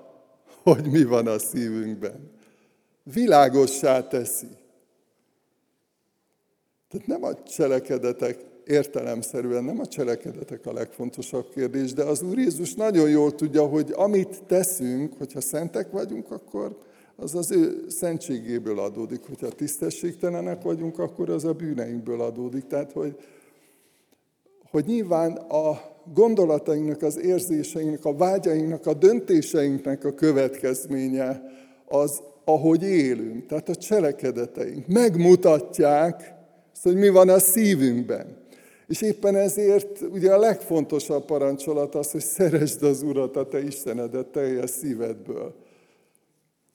hogy 0.63 0.91
mi 0.91 1.05
van 1.05 1.27
a 1.27 1.39
szívünkben. 1.39 2.31
Világossá 3.03 4.07
teszi. 4.07 4.49
Tehát 6.89 7.07
nem 7.07 7.25
a 7.25 7.43
cselekedetek 7.43 8.47
értelemszerűen 8.65 9.65
nem 9.65 9.81
a 9.81 9.87
cselekedetek 9.87 10.67
a 10.67 10.73
legfontosabb 10.73 11.51
kérdés, 11.55 11.93
de 11.93 12.03
az 12.03 12.23
Úr 12.23 12.39
Jézus 12.39 12.75
nagyon 12.75 13.09
jól 13.11 13.35
tudja, 13.35 13.67
hogy 13.67 13.93
amit 13.95 14.43
teszünk, 14.47 15.13
hogyha 15.19 15.41
szentek 15.41 15.91
vagyunk, 15.91 16.31
akkor 16.31 16.79
az 17.17 17.35
az 17.35 17.51
ő 17.51 17.85
szentségéből 17.89 18.79
adódik. 18.79 19.27
Hogyha 19.27 19.49
tisztességtelenek 19.49 20.63
vagyunk, 20.63 20.99
akkor 20.99 21.31
az 21.31 21.45
a 21.45 21.53
bűneinkből 21.53 22.21
adódik. 22.21 22.67
Tehát, 22.67 22.93
hogy 22.93 23.17
hogy 24.71 24.85
nyilván 24.85 25.33
a 25.33 25.81
gondolatainknak, 26.15 27.03
az 27.03 27.19
érzéseinknek, 27.19 28.05
a 28.05 28.17
vágyainknak, 28.17 28.87
a 28.87 28.95
döntéseinknek 28.95 30.05
a 30.05 30.15
következménye 30.15 31.43
az, 31.89 32.23
ahogy 32.45 32.83
élünk, 32.83 33.47
tehát 33.47 33.69
a 33.69 33.75
cselekedeteink. 33.75 34.87
Megmutatják 34.87 36.37
hogy 36.83 36.97
mi 36.97 37.09
van 37.09 37.29
a 37.29 37.39
szívünkben. 37.39 38.37
És 38.87 39.03
éppen 39.03 39.37
ezért 39.37 40.01
ugye 40.01 40.33
a 40.33 40.39
legfontosabb 40.39 41.25
parancsolat 41.25 41.95
az, 41.95 42.11
hogy 42.11 42.21
szeresd 42.21 42.83
az 42.83 43.03
Urat, 43.03 43.37
a 43.37 43.49
te 43.49 43.63
Istenedet 43.63 44.27
teljes 44.27 44.71
szívedből. 44.71 45.55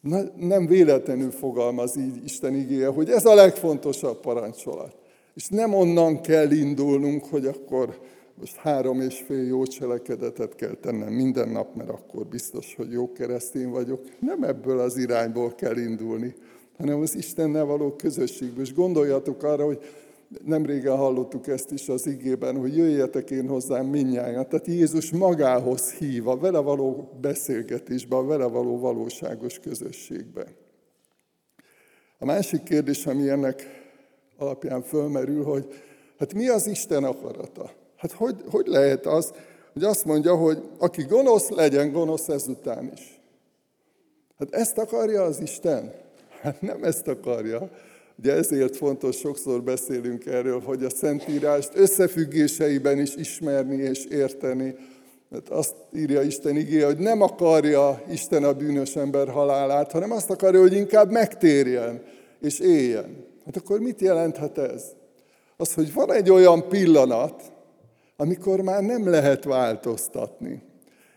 Na, 0.02 0.22
nem 0.38 0.68
véletlenül 0.68 1.32
fogalmaz 1.32 1.98
így 1.98 2.24
Isten 2.24 2.56
igéje, 2.56 2.88
hogy 2.88 3.10
ez 3.10 3.26
a 3.26 3.34
legfontosabb 3.34 4.20
parancsolat. 4.20 4.96
És 5.36 5.48
nem 5.48 5.74
onnan 5.74 6.22
kell 6.22 6.52
indulnunk, 6.52 7.26
hogy 7.26 7.46
akkor 7.46 8.00
most 8.40 8.56
három 8.56 9.02
és 9.02 9.24
fél 9.26 9.46
jó 9.46 9.66
cselekedetet 9.66 10.56
kell 10.56 10.74
tennem 10.74 11.14
minden 11.14 11.50
nap, 11.50 11.76
mert 11.76 11.90
akkor 11.90 12.26
biztos, 12.26 12.76
hogy 12.76 12.92
jó 12.92 13.12
keresztény 13.12 13.70
vagyok. 13.70 14.02
Nem 14.20 14.44
ebből 14.44 14.80
az 14.80 14.98
irányból 14.98 15.56
kell 15.56 15.78
indulni, 15.78 16.36
hanem 16.78 17.02
az 17.02 17.16
Istennel 17.16 17.66
való 17.66 17.96
közösségből. 17.96 18.64
És 18.64 18.74
gondoljatok 18.74 19.44
arra, 19.44 19.66
hogy 19.66 19.80
nem 20.46 20.66
régen 20.66 20.98
hallottuk 20.98 21.48
ezt 21.48 21.72
is 21.72 21.90
az 21.90 22.08
igében, 22.08 22.58
hogy 22.58 22.78
jöjjetek 22.78 23.32
én 23.32 23.48
hozzám 23.48 23.86
minnyáján. 23.86 24.50
Tehát 24.50 24.68
Jézus 24.68 25.12
magához 25.12 25.92
hív 25.92 26.28
a 26.28 26.38
vele 26.38 26.60
való 26.60 27.10
beszélgetésbe, 27.22 28.16
a 28.16 28.26
vele 28.26 28.46
való 28.46 28.80
valóságos 28.80 29.60
közösségbe. 29.60 30.46
A 32.20 32.26
másik 32.26 32.64
kérdés, 32.64 33.06
ami 33.06 33.30
ennek 33.30 33.64
alapján 34.38 34.82
fölmerül, 34.82 35.44
hogy 35.44 35.68
hát 36.20 36.34
mi 36.34 36.48
az 36.48 36.68
Isten 36.68 37.04
akarata? 37.04 37.72
Hát 38.04 38.12
hogy, 38.12 38.36
hogy 38.50 38.68
lehet 38.68 39.06
az, 39.06 39.34
hogy 39.74 39.84
azt 39.84 40.06
mondja, 40.06 40.36
hogy 40.36 40.62
aki 40.78 41.04
gonosz, 41.04 41.50
legyen 41.50 41.92
gonosz 41.92 42.28
ezután 42.28 42.92
is. 42.96 43.22
Hát 44.40 44.54
ezt 44.54 44.78
akarja 44.78 45.24
az 45.24 45.42
Isten? 45.42 45.94
Hát 46.42 46.62
nem 46.62 46.84
ezt 46.84 47.08
akarja. 47.08 47.70
Ugye 48.20 48.34
ezért 48.34 48.76
fontos, 48.76 49.18
sokszor 49.18 49.62
beszélünk 49.64 50.26
erről, 50.26 50.60
hogy 50.60 50.84
a 50.84 50.90
Szentírást 50.90 51.72
összefüggéseiben 51.76 53.00
is 53.00 53.16
ismerni 53.16 53.76
és 53.76 54.06
érteni. 54.06 54.76
Mert 55.30 55.50
azt 55.50 55.76
írja 55.96 56.22
Isten 56.22 56.56
igé, 56.56 56.82
hogy 56.82 56.98
nem 56.98 57.22
akarja 57.22 58.04
Isten 58.12 58.44
a 58.44 58.54
bűnös 58.54 58.96
ember 58.96 59.30
halálát, 59.30 59.92
hanem 59.92 60.12
azt 60.12 60.30
akarja, 60.30 60.60
hogy 60.60 60.74
inkább 60.74 61.12
megtérjen 61.12 62.04
és 62.42 62.60
éljen. 62.60 63.26
Hát 63.46 63.58
akkor 63.58 63.80
mit 63.80 64.02
jelenthet 64.02 64.58
ez? 64.58 64.84
Az, 65.58 65.74
hogy 65.74 65.94
van 65.94 66.14
egy 66.14 66.30
olyan 66.30 66.68
pillanat, 66.68 67.53
amikor 68.16 68.62
már 68.62 68.82
nem 68.82 69.10
lehet 69.10 69.44
változtatni. 69.44 70.62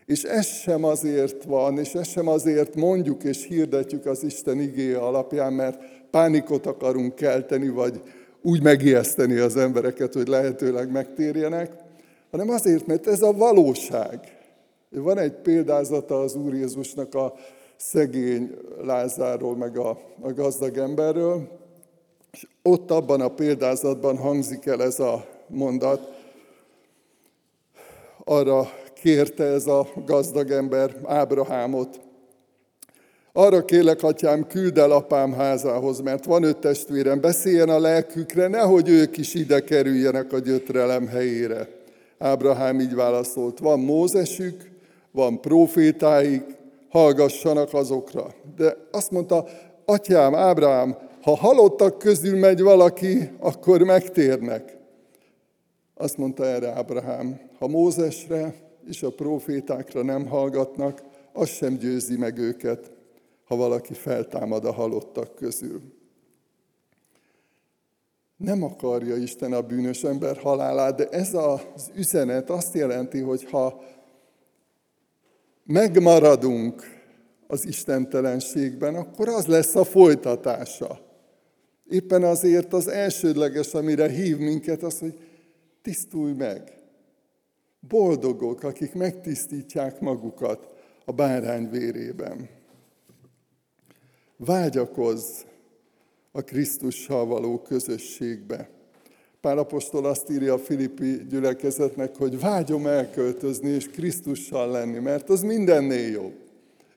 És 0.05 0.23
ez 0.23 0.45
sem 0.45 0.83
azért 0.83 1.43
van, 1.43 1.77
és 1.77 1.93
ez 1.93 2.07
sem 2.07 2.27
azért 2.27 2.75
mondjuk 2.75 3.23
és 3.23 3.45
hirdetjük 3.45 4.05
az 4.05 4.23
Isten 4.23 4.59
igéje 4.59 4.97
alapján, 4.97 5.53
mert 5.53 5.81
pánikot 6.11 6.65
akarunk 6.65 7.15
kelteni, 7.15 7.69
vagy 7.69 8.01
úgy 8.41 8.63
megijeszteni 8.63 9.37
az 9.37 9.57
embereket, 9.57 10.13
hogy 10.13 10.27
lehetőleg 10.27 10.91
megtérjenek, 10.91 11.71
hanem 12.31 12.49
azért, 12.49 12.87
mert 12.87 13.07
ez 13.07 13.21
a 13.21 13.31
valóság. 13.31 14.19
Van 14.89 15.17
egy 15.17 15.33
példázata 15.33 16.19
az 16.19 16.35
Úr 16.35 16.53
Jézusnak 16.53 17.15
a 17.15 17.33
szegény 17.75 18.51
Lázárról, 18.81 19.55
meg 19.55 19.77
a, 19.77 19.89
a 20.21 20.33
gazdag 20.33 20.77
emberről, 20.77 21.47
és 22.31 22.47
ott 22.61 22.91
abban 22.91 23.21
a 23.21 23.33
példázatban 23.33 24.17
hangzik 24.17 24.65
el 24.65 24.83
ez 24.83 24.99
a 24.99 25.25
mondat, 25.47 26.16
arra 28.29 28.69
kérte 29.01 29.43
ez 29.43 29.67
a 29.67 29.87
gazdag 30.05 30.51
ember 30.51 30.95
Ábrahámot, 31.05 31.99
arra 33.33 33.65
kélek, 33.65 34.03
atyám, 34.03 34.47
küld 34.47 34.77
el 34.77 34.91
apám 34.91 35.33
házához, 35.33 35.99
mert 35.99 36.25
van 36.25 36.43
öt 36.43 36.57
testvérem, 36.57 37.21
beszéljen 37.21 37.69
a 37.69 37.79
lelkükre, 37.79 38.47
nehogy 38.47 38.89
ők 38.89 39.17
is 39.17 39.33
ide 39.33 39.59
kerüljenek 39.59 40.33
a 40.33 40.39
gyötrelem 40.39 41.07
helyére. 41.07 41.67
Ábrahám 42.17 42.79
így 42.79 42.95
válaszolt, 42.95 43.59
van 43.59 43.79
Mózesük, 43.79 44.69
van 45.11 45.41
profétáik, 45.41 46.43
hallgassanak 46.89 47.73
azokra. 47.73 48.33
De 48.55 48.77
azt 48.91 49.11
mondta, 49.11 49.47
atyám, 49.85 50.35
Ábrahám, 50.35 50.97
ha 51.21 51.35
halottak 51.35 51.97
közül 51.97 52.39
megy 52.39 52.61
valaki, 52.61 53.29
akkor 53.39 53.81
megtérnek. 53.81 54.76
Azt 55.97 56.17
mondta 56.17 56.45
erre 56.45 56.71
Ábrahám, 56.71 57.39
ha 57.59 57.67
Mózesre 57.67 58.55
és 58.87 59.03
a 59.03 59.11
profétákra 59.11 60.03
nem 60.03 60.27
hallgatnak, 60.27 61.03
az 61.33 61.49
sem 61.49 61.77
győzi 61.77 62.17
meg 62.17 62.37
őket 62.37 62.91
ha 63.47 63.55
valaki 63.55 63.93
feltámad 63.93 64.65
a 64.65 64.71
halottak 64.71 65.35
közül. 65.35 65.81
Nem 68.37 68.63
akarja 68.63 69.15
Isten 69.15 69.53
a 69.53 69.61
bűnös 69.61 70.03
ember 70.03 70.37
halálát, 70.37 70.95
de 70.95 71.07
ez 71.09 71.33
az 71.33 71.91
üzenet 71.95 72.49
azt 72.49 72.73
jelenti, 72.73 73.19
hogy 73.19 73.43
ha 73.43 73.81
megmaradunk 75.63 76.83
az 77.47 77.65
istentelenségben, 77.65 78.95
akkor 78.95 79.27
az 79.27 79.45
lesz 79.45 79.75
a 79.75 79.83
folytatása. 79.83 80.99
Éppen 81.89 82.23
azért 82.23 82.73
az 82.73 82.87
elsődleges, 82.87 83.73
amire 83.73 84.09
hív 84.09 84.37
minket, 84.37 84.83
az, 84.83 84.99
hogy 84.99 85.19
tisztulj 85.87 86.33
meg. 86.33 86.73
Boldogok, 87.79 88.63
akik 88.63 88.93
megtisztítják 88.93 89.99
magukat 89.99 90.73
a 91.05 91.11
bárány 91.11 91.69
vérében. 91.69 92.49
Vágyakozz 94.37 95.41
a 96.31 96.41
Krisztussal 96.41 97.25
való 97.25 97.61
közösségbe. 97.61 98.69
Pál 99.41 99.57
apostol 99.57 100.05
azt 100.05 100.29
írja 100.29 100.53
a 100.53 100.59
Filippi 100.59 101.25
gyülekezetnek, 101.29 102.15
hogy 102.15 102.39
vágyom 102.39 102.87
elköltözni 102.87 103.69
és 103.69 103.89
Krisztussal 103.89 104.71
lenni, 104.71 104.99
mert 104.99 105.29
az 105.29 105.41
mindennél 105.41 106.09
jobb. 106.09 106.35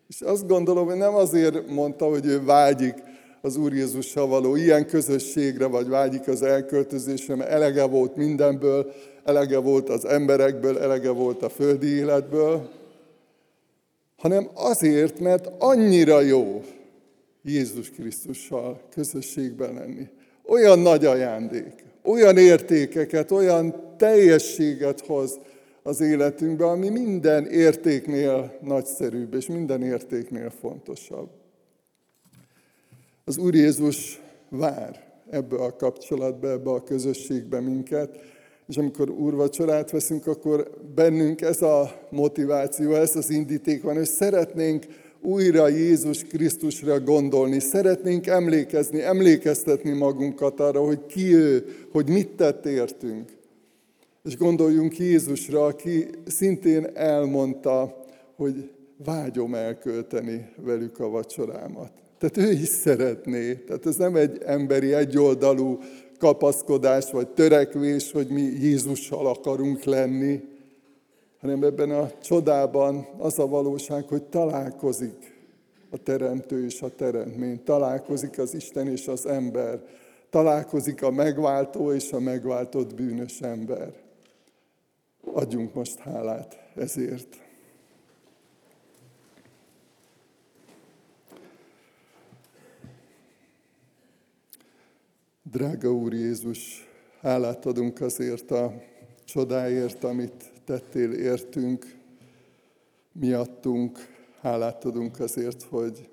És 0.08 0.20
azt 0.20 0.46
gondolom, 0.46 0.86
hogy 0.86 0.96
nem 0.96 1.14
azért 1.14 1.68
mondta, 1.68 2.08
hogy 2.08 2.26
ő 2.26 2.44
vágyik 2.44 2.94
az 3.40 3.56
Úr 3.56 3.72
Jézussal 3.72 4.26
való 4.26 4.56
ilyen 4.56 4.86
közösségre, 4.86 5.66
vagy 5.66 5.88
vágyik 5.88 6.28
az 6.28 6.42
elköltözésre, 6.42 7.34
mert 7.34 7.50
elege 7.50 7.84
volt 7.84 8.16
mindenből, 8.16 8.92
elege 9.24 9.58
volt 9.58 9.88
az 9.88 10.04
emberekből, 10.04 10.78
elege 10.78 11.10
volt 11.10 11.42
a 11.42 11.48
földi 11.48 11.86
életből, 11.86 12.68
hanem 14.16 14.48
azért, 14.54 15.20
mert 15.20 15.50
annyira 15.58 16.20
jó, 16.20 16.62
Jézus 17.42 17.90
Krisztussal 17.90 18.80
közösségben 18.90 19.74
lenni. 19.74 20.08
Olyan 20.46 20.78
nagy 20.78 21.04
ajándék, 21.04 21.84
olyan 22.02 22.36
értékeket, 22.36 23.30
olyan 23.30 23.74
teljességet 23.96 25.00
hoz 25.00 25.38
az 25.82 26.00
életünkbe, 26.00 26.64
ami 26.66 26.88
minden 26.88 27.46
értéknél 27.46 28.58
nagyszerűbb, 28.62 29.34
és 29.34 29.46
minden 29.46 29.82
értéknél 29.82 30.52
fontosabb. 30.60 31.39
Az 33.30 33.38
Úr 33.38 33.54
Jézus 33.54 34.20
vár 34.48 35.04
ebbe 35.30 35.56
a 35.56 35.76
kapcsolatba, 35.76 36.50
ebbe 36.50 36.70
a 36.70 36.82
közösségbe 36.82 37.60
minket, 37.60 38.18
és 38.68 38.76
amikor 38.76 39.10
úrvacsorát 39.10 39.90
veszünk, 39.90 40.26
akkor 40.26 40.70
bennünk 40.94 41.40
ez 41.40 41.62
a 41.62 42.06
motiváció, 42.08 42.94
ez 42.94 43.16
az 43.16 43.30
indíték 43.30 43.82
van, 43.82 43.96
és 43.96 44.08
szeretnénk 44.08 44.86
újra 45.20 45.68
Jézus 45.68 46.24
Krisztusra 46.24 47.00
gondolni. 47.00 47.60
Szeretnénk 47.60 48.26
emlékezni, 48.26 49.02
emlékeztetni 49.02 49.92
magunkat 49.92 50.60
arra, 50.60 50.84
hogy 50.84 51.06
ki 51.06 51.34
ő, 51.34 51.64
hogy 51.92 52.08
mit 52.08 52.28
tett 52.28 52.66
értünk. 52.66 53.30
És 54.24 54.36
gondoljunk 54.36 54.98
Jézusra, 54.98 55.64
aki 55.64 56.06
szintén 56.26 56.86
elmondta, 56.94 58.04
hogy 58.36 58.70
vágyom 59.04 59.54
elkölteni 59.54 60.48
velük 60.56 60.98
a 60.98 61.08
vacsorámat. 61.08 61.92
Tehát 62.20 62.50
ő 62.50 62.52
is 62.52 62.68
szeretné. 62.68 63.54
Tehát 63.54 63.86
ez 63.86 63.96
nem 63.96 64.16
egy 64.16 64.42
emberi, 64.44 64.92
egyoldalú 64.92 65.78
kapaszkodás 66.18 67.10
vagy 67.10 67.28
törekvés, 67.28 68.12
hogy 68.12 68.28
mi 68.28 68.40
Jézussal 68.40 69.26
akarunk 69.26 69.84
lenni, 69.84 70.40
hanem 71.40 71.62
ebben 71.62 71.90
a 71.90 72.10
csodában 72.22 73.08
az 73.18 73.38
a 73.38 73.46
valóság, 73.46 74.08
hogy 74.08 74.22
találkozik 74.22 75.38
a 75.90 75.96
teremtő 75.96 76.64
és 76.64 76.82
a 76.82 76.94
teremtmény, 76.94 77.64
találkozik 77.64 78.38
az 78.38 78.54
Isten 78.54 78.88
és 78.88 79.08
az 79.08 79.26
ember, 79.26 79.82
találkozik 80.30 81.02
a 81.02 81.10
megváltó 81.10 81.92
és 81.92 82.12
a 82.12 82.20
megváltott 82.20 82.94
bűnös 82.94 83.40
ember. 83.40 83.92
Adjunk 85.32 85.74
most 85.74 85.98
hálát 85.98 86.58
ezért. 86.74 87.39
Drága 95.50 95.92
Úr 95.92 96.12
Jézus, 96.12 96.88
hálát 97.20 97.66
adunk 97.66 98.00
azért 98.00 98.50
a 98.50 98.74
csodáért, 99.24 100.04
amit 100.04 100.52
tettél 100.64 101.12
értünk, 101.12 101.96
miattunk. 103.12 103.98
Hálát 104.40 104.84
adunk 104.84 105.20
azért, 105.20 105.62
hogy 105.62 106.08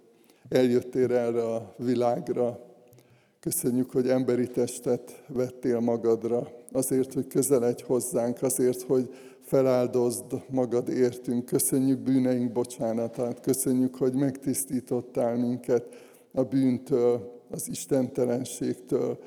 eljöttél 0.50 1.14
erre 1.14 1.44
a 1.44 1.74
világra. 1.78 2.60
Köszönjük, 3.40 3.92
hogy 3.92 4.10
emberi 4.10 4.48
testet 4.48 5.24
vettél 5.28 5.80
magadra, 5.80 6.52
azért, 6.72 7.14
hogy 7.14 7.28
közeledj 7.28 7.84
hozzánk, 7.84 8.42
azért, 8.42 8.82
hogy 8.82 9.14
feláldozd 9.42 10.44
magad 10.50 10.90
értünk. 10.90 11.46
Köszönjük 11.46 12.00
bűneink 12.00 12.52
bocsánatát, 12.52 13.40
köszönjük, 13.40 13.96
hogy 13.96 14.14
megtisztítottál 14.14 15.36
minket 15.36 15.96
a 16.32 16.44
bűntől, 16.44 17.37
az 17.52 17.70
istentelenségtől, 17.70 19.18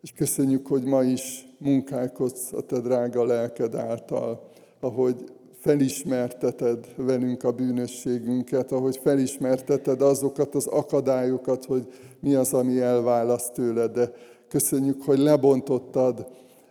és 0.00 0.12
köszönjük, 0.12 0.66
hogy 0.66 0.84
ma 0.84 1.02
is 1.02 1.46
munkálkodsz 1.58 2.52
a 2.52 2.60
te 2.60 2.80
drága 2.80 3.24
lelked 3.24 3.74
által, 3.74 4.48
ahogy 4.80 5.24
felismerteted 5.58 6.86
velünk 6.96 7.44
a 7.44 7.52
bűnösségünket, 7.52 8.72
ahogy 8.72 9.00
felismerteted 9.02 10.02
azokat 10.02 10.54
az 10.54 10.66
akadályokat, 10.66 11.64
hogy 11.64 11.86
mi 12.20 12.34
az, 12.34 12.52
ami 12.52 12.80
elválaszt 12.80 13.52
tőled, 13.52 13.92
de 13.92 14.12
köszönjük, 14.48 15.02
hogy 15.02 15.18
lebontottad 15.18 16.26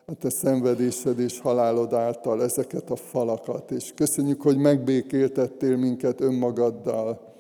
a 0.06 0.14
te 0.14 0.30
szenvedésed 0.30 1.20
és 1.20 1.40
halálod 1.40 1.94
által 1.94 2.44
ezeket 2.44 2.90
a 2.90 2.96
falakat, 2.96 3.72
és 3.72 3.92
köszönjük, 3.96 4.42
hogy 4.42 4.58
megbékéltettél 4.58 5.78
minket 5.78 6.22
önmagaddal. 6.22 7.34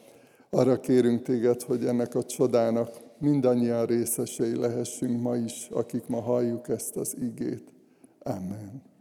Arra 0.50 0.80
kérünk 0.80 1.22
téged, 1.22 1.62
hogy 1.62 1.86
ennek 1.86 2.16
a 2.16 2.24
csodának 2.24 2.90
mindannyian 3.24 3.86
részesei 3.86 4.56
lehessünk 4.56 5.22
ma 5.22 5.36
is, 5.36 5.68
akik 5.72 6.08
ma 6.08 6.22
halljuk 6.22 6.70
ezt 6.70 6.96
az 6.96 7.16
igét. 7.20 7.74
Amen. 8.20 8.93